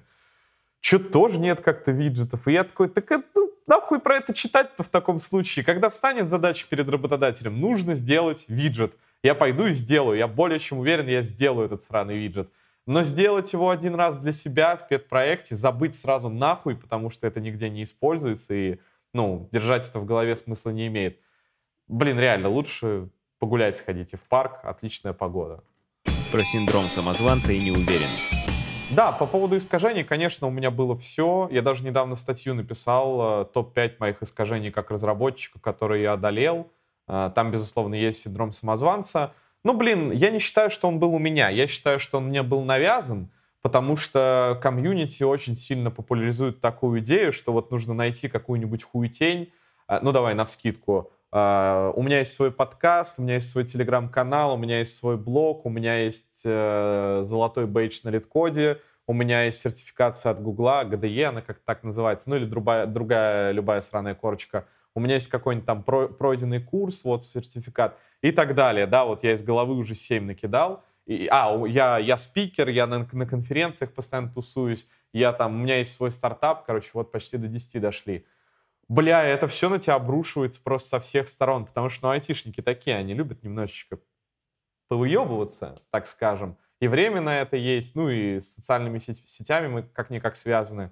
[0.79, 2.47] Что тоже нет как-то виджетов.
[2.47, 5.65] И я такой, так это, ну, нахуй про это читать-то в таком случае?
[5.65, 8.93] Когда встанет задача перед работодателем, нужно сделать виджет.
[9.23, 10.19] Я пойду и сделаю.
[10.19, 12.47] Я более чем уверен, я сделаю этот сраный виджет.
[12.85, 17.39] Но сделать его один раз для себя в педпроекте, забыть сразу нахуй, потому что это
[17.39, 18.77] нигде не используется, и,
[19.13, 21.24] ну, держать это в голове смысла не имеет.
[21.87, 25.63] Блин, реально, лучше погулять сходите в парк, отличная погода.
[26.31, 28.33] Про синдром самозванца и неуверенность.
[28.91, 31.47] Да, по поводу искажений, конечно, у меня было все.
[31.51, 36.71] Я даже недавно статью написал, э, топ-5 моих искажений как разработчика, которые я одолел.
[37.07, 39.33] Э, там, безусловно, есть синдром самозванца.
[39.63, 41.49] Ну, блин, я не считаю, что он был у меня.
[41.49, 47.31] Я считаю, что он мне был навязан, потому что комьюнити очень сильно популяризует такую идею,
[47.31, 49.51] что вот нужно найти какую-нибудь хуетень,
[49.87, 54.53] э, ну, давай, навскидку, Uh, у меня есть свой подкаст, у меня есть свой телеграм-канал,
[54.53, 59.43] у меня есть свой блог, у меня есть uh, золотой бейдж на литкоде, у меня
[59.43, 64.15] есть сертификация от Гугла, GDE, она как так называется, ну или другая, другая любая сраная
[64.15, 64.65] корочка.
[64.93, 68.87] У меня есть какой-нибудь там про, пройденный курс, вот сертификат и так далее.
[68.87, 70.85] Да, вот я из головы уже 7 накидал.
[71.05, 75.79] И, а, я, я спикер, я на, на конференциях постоянно тусуюсь, я там, у меня
[75.79, 78.25] есть свой стартап, короче, вот почти до 10 дошли
[78.87, 82.95] бля, это все на тебя обрушивается просто со всех сторон, потому что, ну, айтишники такие,
[82.95, 83.99] они любят немножечко
[84.87, 86.57] повыебываться, так скажем.
[86.79, 90.91] И время на это есть, ну и с социальными сетями мы как-никак связаны.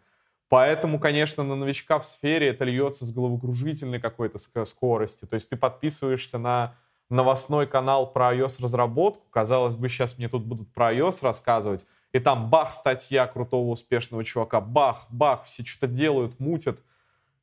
[0.49, 5.27] Поэтому, конечно, на новичка в сфере это льется с головокружительной какой-то скоростью.
[5.27, 6.75] То есть ты подписываешься на
[7.09, 9.25] новостной канал про iOS-разработку.
[9.29, 11.85] Казалось бы, сейчас мне тут будут про iOS рассказывать.
[12.11, 14.61] И там бах, статья крутого, успешного чувака.
[14.61, 16.79] Бах, бах, все что-то делают, мутят.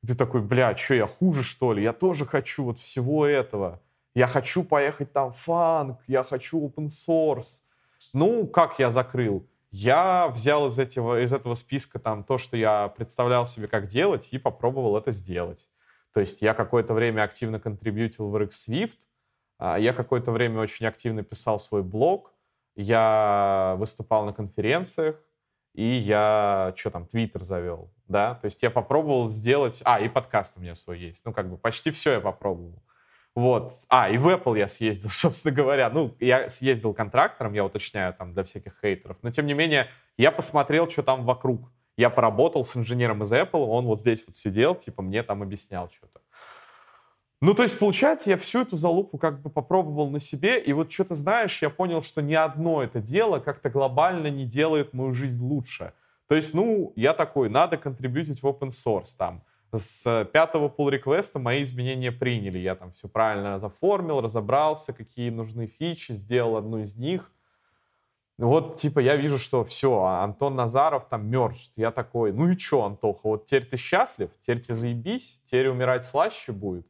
[0.07, 1.83] Ты такой, бля, что, я хуже, что ли?
[1.83, 3.81] Я тоже хочу вот всего этого.
[4.15, 7.61] Я хочу поехать там фанк, я хочу open source.
[8.13, 9.47] Ну, как я закрыл?
[9.71, 14.33] Я взял из этого, из этого списка там то, что я представлял себе, как делать,
[14.33, 15.69] и попробовал это сделать.
[16.13, 18.99] То есть я какое-то время активно контрибьютил в RX Swift,
[19.59, 22.33] а, я какое-то время очень активно писал свой блог,
[22.75, 25.17] я выступал на конференциях,
[25.75, 30.55] и я, что там, Твиттер завел, да, то есть я попробовал сделать, а, и подкаст
[30.57, 32.83] у меня свой есть, ну, как бы почти все я попробовал.
[33.35, 33.73] Вот.
[33.89, 35.89] А, и в Apple я съездил, собственно говоря.
[35.91, 39.17] Ну, я съездил контрактором, я уточняю там для всяких хейтеров.
[39.23, 41.71] Но, тем не менее, я посмотрел, что там вокруг.
[41.97, 45.91] Я поработал с инженером из Apple, он вот здесь вот сидел, типа, мне там объяснял
[45.91, 46.21] что-то.
[47.43, 50.93] Ну, то есть, получается, я всю эту залупу как бы попробовал на себе, и вот
[50.93, 55.43] что-то, знаешь, я понял, что ни одно это дело как-то глобально не делает мою жизнь
[55.43, 55.95] лучше.
[56.29, 61.39] То есть, ну, я такой, надо контрибьютить в open source там с пятого pull реквеста
[61.39, 62.59] мои изменения приняли.
[62.59, 67.31] Я там все правильно заформил, разобрался, какие нужны фичи, сделал одну из них.
[68.39, 71.73] Вот, типа, я вижу, что все, а Антон Назаров там мертв.
[71.77, 76.07] Я такой, ну и что, Антоха, вот теперь ты счастлив, теперь тебе заебись, теперь умирать
[76.07, 76.87] слаще будет.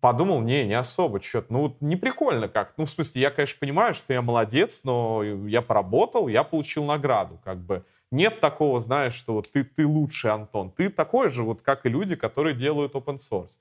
[0.00, 2.72] Подумал, не, не особо, что-то, ну, не прикольно как.
[2.78, 7.38] Ну, в смысле, я, конечно, понимаю, что я молодец, но я поработал, я получил награду,
[7.44, 7.84] как бы.
[8.10, 10.70] Нет такого, знаешь, что вот ты, ты лучший, Антон.
[10.70, 13.52] Ты такой же, вот как и люди, которые делают open source.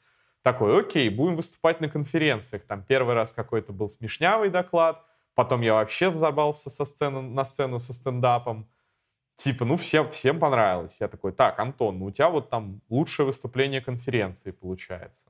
[0.41, 2.63] Такой, окей, будем выступать на конференциях.
[2.63, 5.03] Там первый раз какой-то был смешнявый доклад,
[5.35, 8.67] потом я вообще взорвался со сцены, на сцену со стендапом.
[9.35, 10.95] Типа, ну, всем, всем понравилось.
[10.99, 15.28] Я такой, так, Антон, ну у тебя вот там лучшее выступление конференции получается.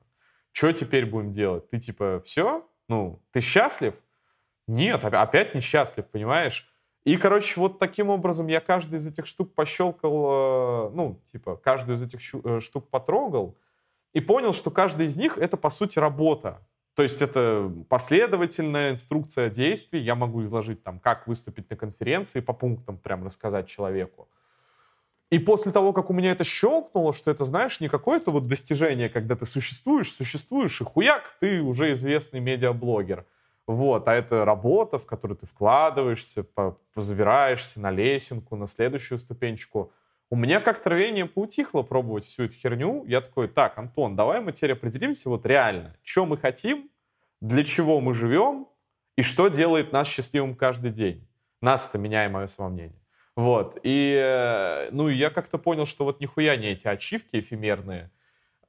[0.52, 1.68] Что теперь будем делать?
[1.70, 2.66] Ты типа, все?
[2.88, 3.94] Ну, ты счастлив?
[4.66, 6.66] Нет, опять несчастлив, понимаешь?
[7.04, 11.96] И, короче, вот таким образом я каждый из этих штук пощелкал, э, ну, типа, каждую
[11.96, 13.56] из этих э, штук потрогал
[14.12, 16.60] и понял, что каждая из них— это, по сути, работа.
[16.94, 20.00] То есть это последовательная инструкция действий.
[20.00, 24.28] Я могу изложить там, как выступить на конференции, по пунктам прям рассказать человеку.
[25.30, 29.08] И после того, как у меня это щелкнуло, что это, знаешь, не какое-то вот достижение,
[29.08, 33.24] когда ты существуешь, существуешь, и хуяк, ты уже известный медиаблогер—
[33.70, 36.44] вот, а это работа, в которую ты вкладываешься,
[36.92, 39.92] позабираешься на лесенку, на следующую ступенечку.
[40.28, 43.04] У меня как-то рвение поутихло пробовать всю эту херню.
[43.06, 46.90] Я такой, так, Антон, давай мы теперь определимся вот реально, что мы хотим,
[47.40, 48.66] для чего мы живем
[49.16, 51.28] и что делает нас счастливым каждый день.
[51.60, 52.99] Нас это меняет мое самомнение.
[53.40, 53.78] Вот.
[53.82, 58.10] И, э, ну, я как-то понял, что вот нихуя не эти ачивки эфемерные,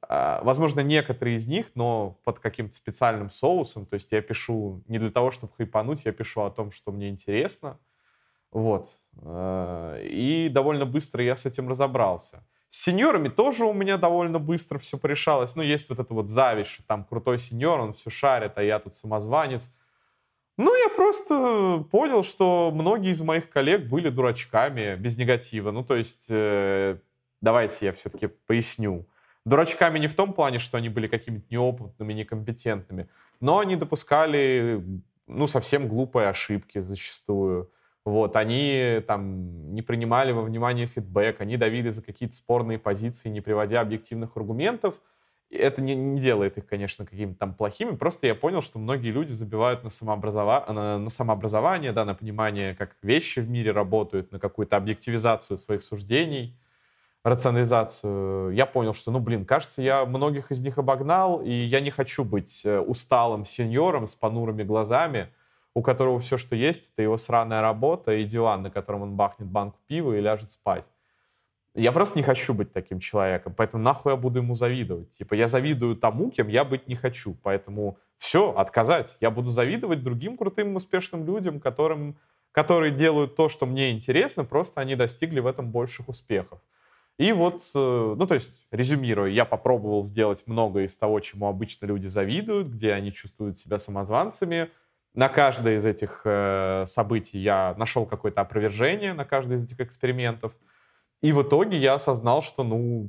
[0.00, 3.84] а, возможно, некоторые из них, но под каким-то специальным соусом.
[3.84, 7.10] То есть я пишу не для того, чтобы хайпануть, я пишу о том, что мне
[7.10, 7.78] интересно.
[8.50, 8.88] Вот.
[9.20, 12.42] А, и довольно быстро я с этим разобрался.
[12.70, 15.54] С сеньорами тоже у меня довольно быстро все порешалось.
[15.54, 18.78] Ну, есть вот эта вот зависть, что там крутой сеньор, он все шарит, а я
[18.78, 19.70] тут самозванец.
[20.64, 25.72] Ну, я просто понял, что многие из моих коллег были дурачками без негатива.
[25.72, 26.98] Ну, то есть, э,
[27.40, 29.08] давайте я все-таки поясню.
[29.44, 33.08] Дурачками не в том плане, что они были какими-то неопытными, некомпетентными,
[33.40, 34.84] но они допускали,
[35.26, 37.72] ну, совсем глупые ошибки зачастую.
[38.04, 43.40] Вот, они там не принимали во внимание фидбэк, они давили за какие-то спорные позиции, не
[43.40, 44.94] приводя объективных аргументов.
[45.52, 49.32] Это не, не делает их, конечно, какими-то там плохими, просто я понял, что многие люди
[49.32, 50.64] забивают на, самообразова...
[50.72, 55.82] на, на самообразование, да, на понимание, как вещи в мире работают, на какую-то объективизацию своих
[55.82, 56.56] суждений
[57.24, 61.90] рационализацию, я понял, что, ну, блин, кажется, я многих из них обогнал, и я не
[61.90, 65.28] хочу быть э, усталым сеньором с понурыми глазами,
[65.74, 69.48] у которого все, что есть, это его сраная работа и диван, на котором он бахнет
[69.48, 70.88] банку пива и ляжет спать.
[71.74, 75.10] Я просто не хочу быть таким человеком, поэтому нахуй я буду ему завидовать.
[75.10, 79.16] Типа, я завидую тому, кем я быть не хочу, поэтому все, отказать.
[79.20, 82.18] Я буду завидовать другим крутым, успешным людям, которым,
[82.52, 86.60] которые делают то, что мне интересно, просто они достигли в этом больших успехов.
[87.18, 91.86] И вот, э, ну, то есть, резюмируя, я попробовал сделать многое из того, чему обычно
[91.86, 94.70] люди завидуют, где они чувствуют себя самозванцами.
[95.14, 100.52] На каждое из этих э, событий я нашел какое-то опровержение, на каждый из этих экспериментов.
[101.22, 103.08] И в итоге я осознал, что, ну,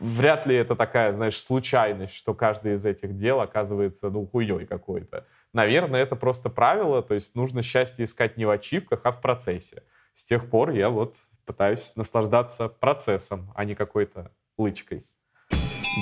[0.00, 5.26] вряд ли это такая, знаешь, случайность, что каждый из этих дел оказывается, ну, хуей какой-то.
[5.52, 9.82] наверное, это просто правило, то есть нужно счастье искать не в ачивках, а в процессе.
[10.14, 15.04] С тех пор я вот пытаюсь наслаждаться процессом, а не какой-то лычкой.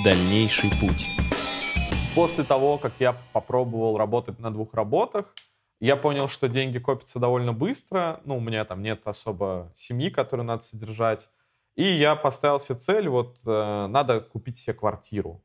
[0.05, 1.05] Дальнейший путь.
[2.15, 5.25] После того, как я попробовал работать на двух работах,
[5.81, 8.21] я понял, что деньги копятся довольно быстро.
[8.23, 11.27] Ну, у меня там нет особо семьи, которую надо содержать.
[11.75, 15.41] И я поставил себе цель, вот, э, надо купить себе квартиру.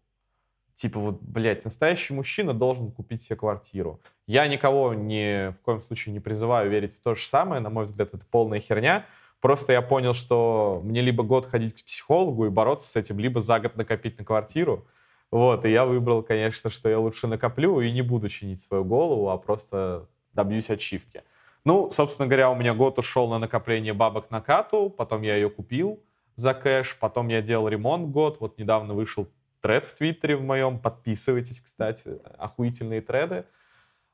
[0.74, 4.00] Типа, вот, блядь, настоящий мужчина должен купить себе квартиру.
[4.26, 7.62] Я никого ни в коем случае не призываю верить в то же самое.
[7.62, 9.06] На мой взгляд, это полная херня.
[9.40, 13.40] Просто я понял, что мне либо год ходить к психологу и бороться с этим, либо
[13.40, 14.86] за год накопить на квартиру.
[15.30, 19.30] Вот, и я выбрал, конечно, что я лучше накоплю и не буду чинить свою голову,
[19.30, 21.22] а просто добьюсь ачивки.
[21.64, 25.50] Ну, собственно говоря, у меня год ушел на накопление бабок на кату, потом я ее
[25.50, 26.00] купил
[26.36, 29.28] за кэш, потом я делал ремонт год, вот недавно вышел
[29.60, 33.44] тред в Твиттере в моем, подписывайтесь, кстати, охуительные треды.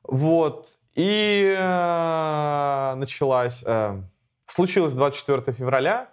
[0.03, 4.01] Вот, и э, началась, э,
[4.47, 6.09] случилось 24 февраля,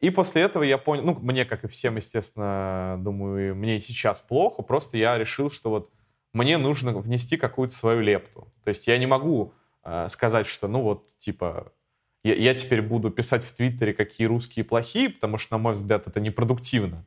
[0.00, 4.20] и после этого я понял, ну, мне, как и всем, естественно, думаю, мне и сейчас
[4.20, 5.90] плохо, просто я решил, что вот
[6.32, 8.48] мне нужно внести какую-то свою лепту.
[8.64, 9.52] То есть я не могу
[9.84, 11.72] э, сказать, что, ну, вот, типа,
[12.24, 16.06] я, я теперь буду писать в Твиттере, какие русские плохие, потому что, на мой взгляд,
[16.06, 17.04] это непродуктивно.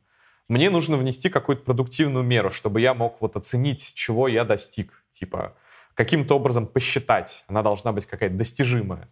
[0.48, 5.04] Мне нужно внести какую-то продуктивную меру, чтобы я мог вот оценить, чего я достиг.
[5.10, 5.56] Типа,
[5.94, 7.44] каким-то образом посчитать.
[7.48, 9.08] Она должна быть какая-то достижимая.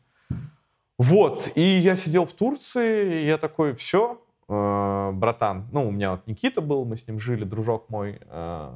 [0.97, 6.13] Вот, и я сидел в Турции, и я такой, все, э, братан, ну, у меня
[6.13, 8.73] вот Никита был, мы с ним жили, дружок мой, э,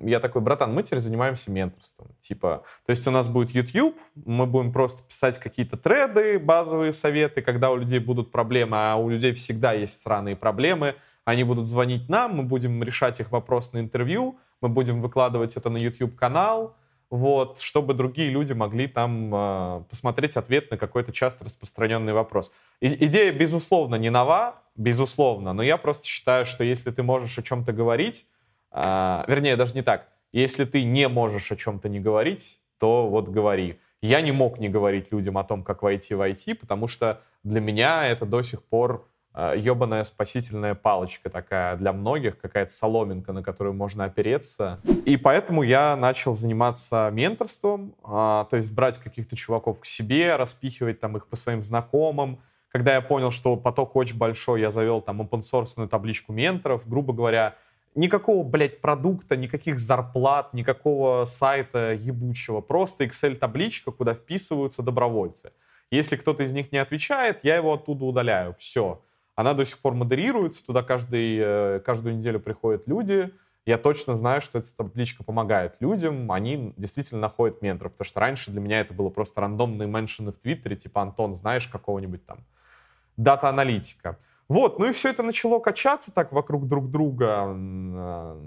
[0.00, 2.08] я такой, братан, мы теперь занимаемся менторством.
[2.20, 7.42] Типа, то есть у нас будет YouTube, мы будем просто писать какие-то треды, базовые советы,
[7.42, 10.96] когда у людей будут проблемы, а у людей всегда есть странные проблемы.
[11.24, 15.70] Они будут звонить нам, мы будем решать их вопрос на интервью, мы будем выкладывать это
[15.70, 16.74] на YouTube-канал,
[17.10, 22.50] вот, чтобы другие люди могли там э, посмотреть ответ на какой-то часто распространенный вопрос.
[22.80, 27.42] И, идея, безусловно, не нова, безусловно, но я просто считаю, что если ты можешь о
[27.42, 28.24] чем-то говорить,
[28.72, 30.08] а, вернее, даже не так.
[30.32, 33.78] Если ты не можешь о чем-то не говорить, то вот говори.
[34.00, 37.60] Я не мог не говорить людям о том, как войти в IT, потому что для
[37.60, 43.42] меня это до сих пор а, ебаная спасительная палочка такая для многих, какая-то соломинка, на
[43.42, 44.80] которую можно опереться.
[45.06, 51.00] И поэтому я начал заниматься менторством, а, то есть брать каких-то чуваков к себе, распихивать
[51.00, 52.40] там их по своим знакомым.
[52.68, 57.54] Когда я понял, что поток очень большой, я завел там open табличку менторов, грубо говоря,
[57.94, 62.60] никакого, блядь, продукта, никаких зарплат, никакого сайта ебучего.
[62.60, 65.52] Просто Excel-табличка, куда вписываются добровольцы.
[65.90, 68.54] Если кто-то из них не отвечает, я его оттуда удаляю.
[68.58, 69.02] Все.
[69.34, 73.30] Она до сих пор модерируется, туда каждый, э, каждую неделю приходят люди.
[73.64, 78.50] Я точно знаю, что эта табличка помогает людям, они действительно находят менторов, потому что раньше
[78.50, 82.38] для меня это было просто рандомные меншины в Твиттере, типа Антон, знаешь какого-нибудь там
[83.16, 84.18] дата-аналитика.
[84.52, 87.46] Вот, ну и все это начало качаться так вокруг друг друга.
[87.46, 88.38] А,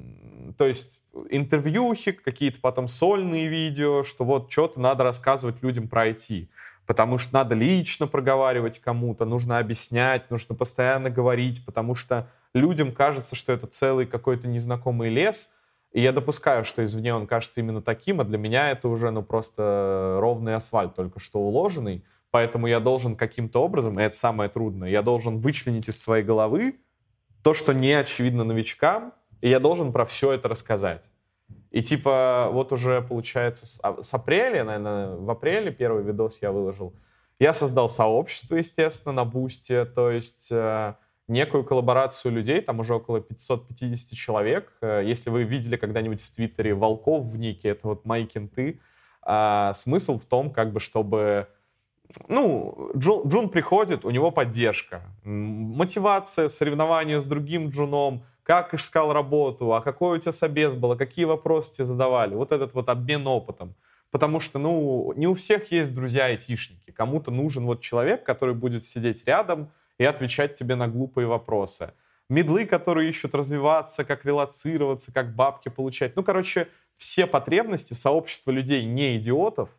[0.55, 0.99] то есть
[1.31, 6.47] интервьюхи, какие-то потом сольные видео, что вот что-то надо рассказывать людям про IT.
[6.85, 13.35] Потому что надо лично проговаривать кому-то, нужно объяснять, нужно постоянно говорить, потому что людям кажется,
[13.35, 15.49] что это целый какой-то незнакомый лес,
[15.91, 19.23] и я допускаю, что извне он кажется именно таким, а для меня это уже ну
[19.23, 22.03] просто ровный асфальт, только что уложенный.
[22.35, 26.75] Поэтому я должен каким-то образом, и это самое трудное, я должен вычленить из своей головы
[27.41, 31.09] то, что не очевидно новичкам, и я должен про все это рассказать.
[31.71, 36.51] И типа вот уже получается с, а, с апреля, наверное, в апреле первый видос я
[36.51, 36.93] выложил.
[37.39, 40.93] Я создал сообщество, естественно, на Бусте, то есть э,
[41.29, 44.73] некую коллаборацию людей, там уже около 550 человек.
[44.81, 48.81] Э, если вы видели когда-нибудь в Твиттере волков в нике, это вот мои кенты.
[49.25, 51.47] Э, смысл в том, как бы, чтобы
[52.27, 59.73] ну, Джун, Джун приходит, у него поддержка, мотивация, соревнования с другим Джуном, как искал работу,
[59.73, 62.35] а какой у тебя собес был, а какие вопросы тебе задавали.
[62.35, 63.75] Вот этот вот обмен опытом.
[64.11, 66.91] Потому что, ну, не у всех есть друзья-айтишники.
[66.91, 71.91] Кому-то нужен вот человек, который будет сидеть рядом и отвечать тебе на глупые вопросы.
[72.29, 76.15] Middle'ы, которые ищут развиваться, как релацироваться, как бабки получать.
[76.15, 79.69] Ну, короче, все потребности сообщества людей, не идиотов,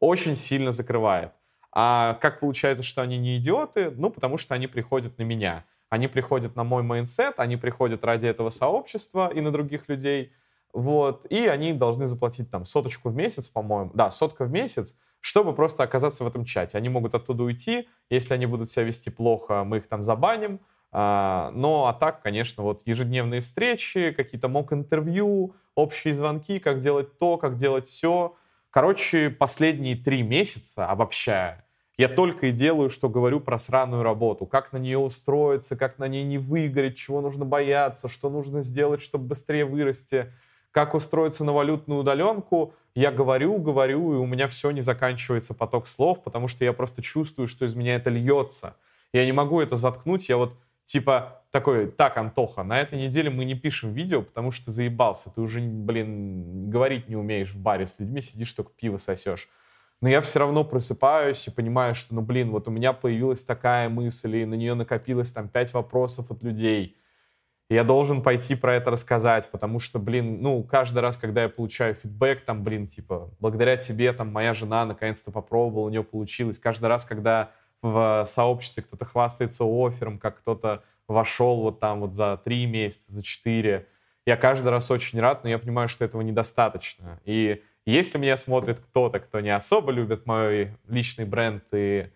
[0.00, 1.32] очень сильно закрывает.
[1.80, 3.92] А как получается, что они не идиоты?
[3.92, 5.64] Ну, потому что они приходят на меня.
[5.88, 10.32] Они приходят на мой mindset, они приходят ради этого сообщества и на других людей.
[10.72, 13.92] Вот, и они должны заплатить там соточку в месяц, по-моему.
[13.94, 16.76] Да, сотка в месяц, чтобы просто оказаться в этом чате.
[16.76, 20.58] Они могут оттуда уйти, если они будут себя вести плохо, мы их там забаним.
[20.90, 27.36] А, но а так, конечно, вот ежедневные встречи, какие-то мок-интервью, общие звонки, как делать то,
[27.36, 28.34] как делать все—
[28.70, 31.64] Короче, последние три месяца, обобщая,
[31.98, 34.46] я только и делаю, что говорю про сраную работу.
[34.46, 39.02] Как на нее устроиться, как на ней не выиграть, чего нужно бояться, что нужно сделать,
[39.02, 40.32] чтобы быстрее вырасти,
[40.70, 42.72] как устроиться на валютную удаленку.
[42.94, 47.02] Я говорю, говорю, и у меня все не заканчивается поток слов, потому что я просто
[47.02, 48.76] чувствую, что из меня это льется.
[49.12, 50.28] Я не могу это заткнуть.
[50.28, 50.52] Я вот
[50.84, 55.30] типа такой, так, Антоха, на этой неделе мы не пишем видео, потому что ты заебался.
[55.30, 59.48] Ты уже, блин, говорить не умеешь в баре с людьми, сидишь, только пиво сосешь
[60.00, 63.88] но я все равно просыпаюсь и понимаю, что, ну, блин, вот у меня появилась такая
[63.88, 66.96] мысль, и на нее накопилось там пять вопросов от людей.
[67.68, 71.48] И я должен пойти про это рассказать, потому что, блин, ну, каждый раз, когда я
[71.48, 76.58] получаю фидбэк, там, блин, типа, благодаря тебе, там, моя жена наконец-то попробовала, у нее получилось.
[76.58, 77.50] Каждый раз, когда
[77.82, 83.22] в сообществе кто-то хвастается оффером, как кто-то вошел вот там вот за три месяца, за
[83.22, 83.86] четыре,
[84.24, 87.20] я каждый раз очень рад, но я понимаю, что этого недостаточно.
[87.24, 87.62] И
[87.92, 92.10] если меня смотрит кто-то, кто не особо любит мой личный бренд и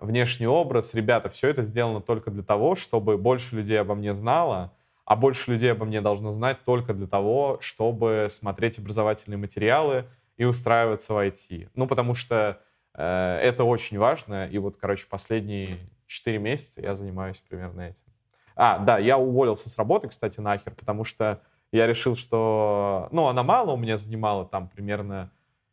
[0.00, 4.72] внешний образ, ребята, все это сделано только для того, чтобы больше людей обо мне знало,
[5.04, 10.04] а больше людей обо мне должно знать только для того, чтобы смотреть образовательные материалы
[10.36, 11.68] и устраиваться в IT.
[11.74, 12.60] Ну, потому что
[12.94, 18.02] э, это очень важно, и вот, короче, последние 4 месяца я занимаюсь примерно этим.
[18.54, 21.40] А, да, я уволился с работы, кстати, нахер, потому что
[21.72, 25.30] я решил, что, ну, она мало у меня занимала, там, примерно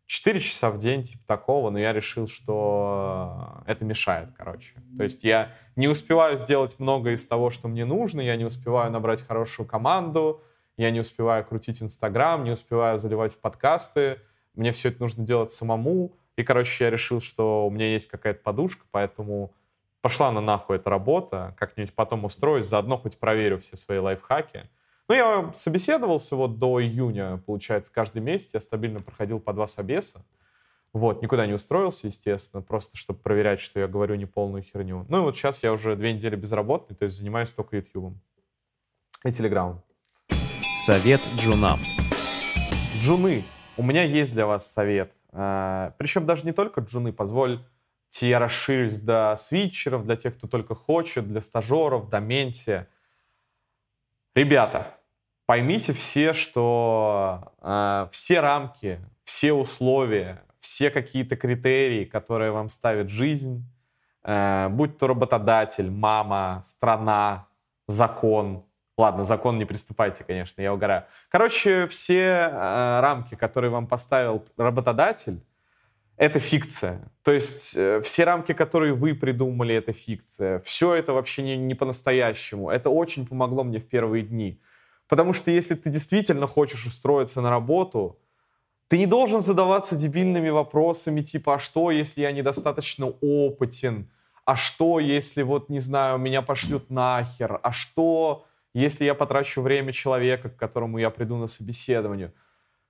[0.08, 4.74] 4 часа в день, типа такого, но я решил, что это мешает, короче.
[4.98, 8.92] То есть я не успеваю сделать много из того, что мне нужно, я не успеваю
[8.92, 10.44] набрать хорошую команду,
[10.78, 14.22] я не успеваю крутить Инстаграм, не успеваю заливать в подкасты,
[14.54, 16.14] мне все это нужно делать самому.
[16.36, 19.54] И, короче, я решил, что у меня есть какая-то подушка, поэтому
[20.02, 24.70] пошла на нахуй эта работа, как-нибудь потом устроюсь, заодно хоть проверю все свои лайфхаки.
[25.08, 30.26] Ну, я собеседовался вот до июня, получается, каждый месяц я стабильно проходил по два собеса.
[30.94, 35.06] Вот, никуда не устроился, естественно, просто чтобы проверять, что я говорю не полную херню.
[35.10, 38.14] Ну и вот сейчас я уже две недели безработный, то есть занимаюсь только YouTube
[39.24, 39.82] и Телеграмом.
[40.78, 41.80] Совет джунам.
[43.02, 43.44] Джуны,
[43.78, 45.12] у меня есть для вас совет.
[45.32, 47.66] А, Причем даже не только джуны, позвольте
[48.22, 52.88] я расширюсь до свитчеров, для тех, кто только хочет, для стажеров, до менти.
[54.36, 54.98] Ребята,
[55.46, 63.64] поймите все, что э, все рамки, все условия, все какие-то критерии, которые вам ставит жизнь,
[64.26, 67.48] э, будь то работодатель, мама, страна,
[67.88, 68.66] закон.
[68.98, 71.06] Ладно, закон не приступайте, конечно, я угораю.
[71.30, 75.40] Короче, все э, рамки, которые вам поставил работодатель,
[76.18, 77.12] это фикция.
[77.24, 80.60] То есть э, все рамки, которые вы придумали, это фикция.
[80.60, 82.70] Все это вообще не, не по-настоящему.
[82.70, 84.62] Это очень помогло мне в первые дни.
[85.08, 88.18] Потому что если ты действительно хочешь устроиться на работу,
[88.88, 94.10] ты не должен задаваться дебильными вопросами типа, а что, если я недостаточно опытен?
[94.46, 97.60] А что, если вот, не знаю, меня пошлют нахер?
[97.64, 102.32] А что, если я потрачу время человека, к которому я приду на собеседование?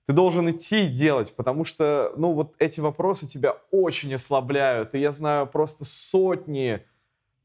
[0.08, 4.94] Ты должен идти и делать, потому что, ну, вот эти вопросы тебя очень ослабляют.
[4.94, 6.86] И я знаю просто сотни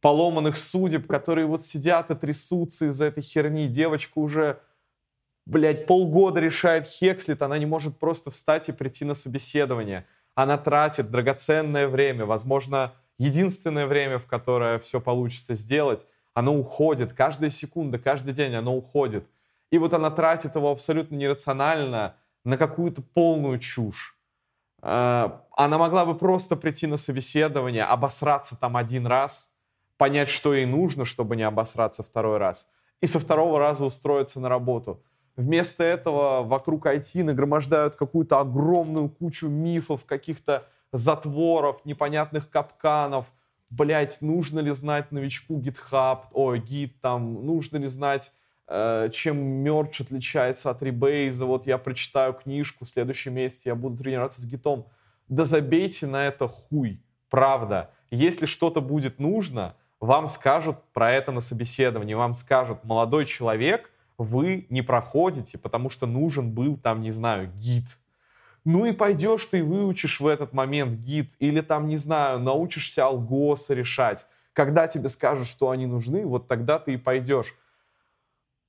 [0.01, 3.67] поломанных судеб, которые вот сидят и трясутся из-за этой херни.
[3.67, 4.61] Девочка уже,
[5.47, 10.07] блядь, полгода решает Хекслит, она не может просто встать и прийти на собеседование.
[10.35, 16.07] Она тратит драгоценное время, возможно, единственное время, в которое все получится сделать.
[16.35, 19.27] Оно уходит, каждая секунда, каждый день оно уходит.
[19.71, 24.17] И вот она тратит его абсолютно нерационально, на какую-то полную чушь.
[24.83, 29.51] Э, она могла бы просто прийти на собеседование, обосраться там один раз,
[29.97, 32.69] понять, что ей нужно, чтобы не обосраться второй раз,
[33.01, 35.03] и со второго раза устроиться на работу.
[35.37, 43.27] Вместо этого вокруг IT нагромождают какую-то огромную кучу мифов, каких-то затворов, непонятных капканов.
[43.71, 48.33] Блять, нужно ли знать новичку GitHub, ой, Git там, нужно ли знать
[49.13, 54.41] чем мерч отличается от ребейза, вот я прочитаю книжку, в следующем месяце я буду тренироваться
[54.41, 54.87] с гитом.
[55.29, 57.91] Да забейте на это хуй, правда.
[58.11, 64.67] Если что-то будет нужно, вам скажут про это на собеседовании, вам скажут, молодой человек, вы
[64.71, 67.87] не проходите, потому что нужен был там, не знаю, гид.
[68.65, 73.07] Ну и пойдешь ты и выучишь в этот момент гид, или там, не знаю, научишься
[73.07, 74.27] алгосы решать.
[74.53, 77.55] Когда тебе скажут, что они нужны, вот тогда ты и пойдешь.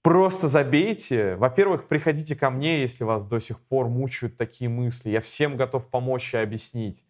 [0.02, 1.36] Просто забейте.
[1.36, 5.12] Во-первых, приходите ко мне, если вас до сих пор мучают такие мысли.
[5.12, 7.04] Я всем готов помочь и объяснить.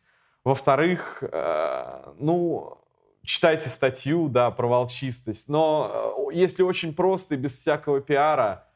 [0.44, 2.80] Во-вторых, э, ну,
[3.24, 5.48] читайте статью, да, про волчистость.
[5.48, 8.68] Но э, если очень просто и без всякого пиара,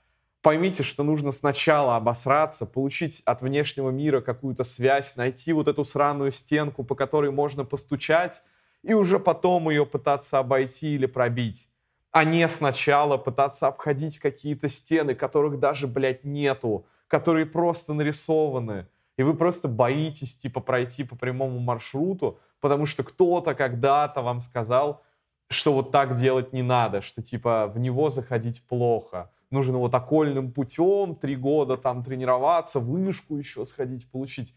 [0.41, 6.31] поймите, что нужно сначала обосраться, получить от внешнего мира какую-то связь, найти вот эту сраную
[6.31, 8.41] стенку, по которой можно постучать,
[8.81, 11.67] и уже потом ее пытаться обойти или пробить.
[12.15, 18.87] А не сначала пытаться обходить какие-то стены, которых даже, блядь, нету, которые просто нарисованы.
[19.17, 25.03] И вы просто боитесь, типа, пройти по прямому маршруту, потому что кто-то когда-то вам сказал,
[25.49, 29.29] что вот так делать не надо, что, типа, в него заходить плохо.
[29.51, 34.55] Нужно вот окольным путем три года там тренироваться, вышку еще сходить, получить.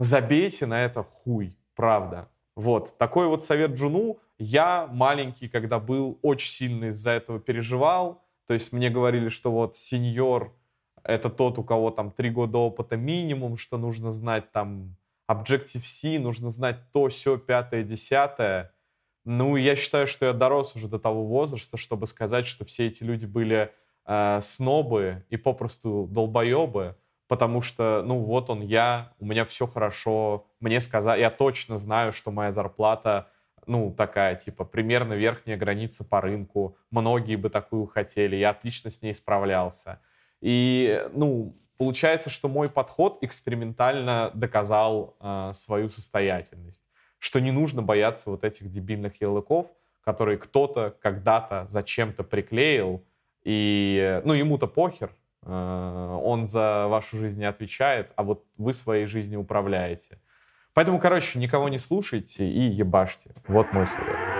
[0.00, 2.28] Забейте на это хуй, правда.
[2.54, 4.18] Вот, такой вот совет Джуну.
[4.38, 8.22] Я маленький, когда был, очень сильно из-за этого переживал.
[8.46, 10.54] То есть мне говорили, что вот сеньор—
[11.04, 14.96] это тот, у кого там три года опыта минимум, что нужно знать там
[15.30, 18.72] Objective-C, нужно знать то, все, пятое, десятое.
[19.24, 23.04] Ну, я считаю, что я дорос уже до того возраста, чтобы сказать, что все эти
[23.04, 23.72] люди были
[24.04, 26.96] э, снобы и попросту долбоебы,
[27.28, 32.12] потому что, ну, вот он я, у меня все хорошо, мне сказали, я точно знаю,
[32.12, 33.28] что моя зарплата,
[33.66, 39.02] ну, такая, типа, примерно верхняя граница по рынку, многие бы такую хотели, я отлично с
[39.02, 40.00] ней справлялся.
[40.40, 46.84] И, ну, получается, что мой подход экспериментально доказал э, свою состоятельность,
[47.18, 49.68] что не нужно бояться вот этих дебильных ярлыков,
[50.04, 53.04] которые кто-то когда-то зачем-то приклеил,
[53.44, 55.10] и, ну, ему-то похер,
[55.44, 60.18] он за вашу жизнь не отвечает, а вот вы своей жизнью управляете.
[60.74, 63.34] Поэтому, короче, никого не слушайте и ебашьте.
[63.48, 64.31] Вот мой совет.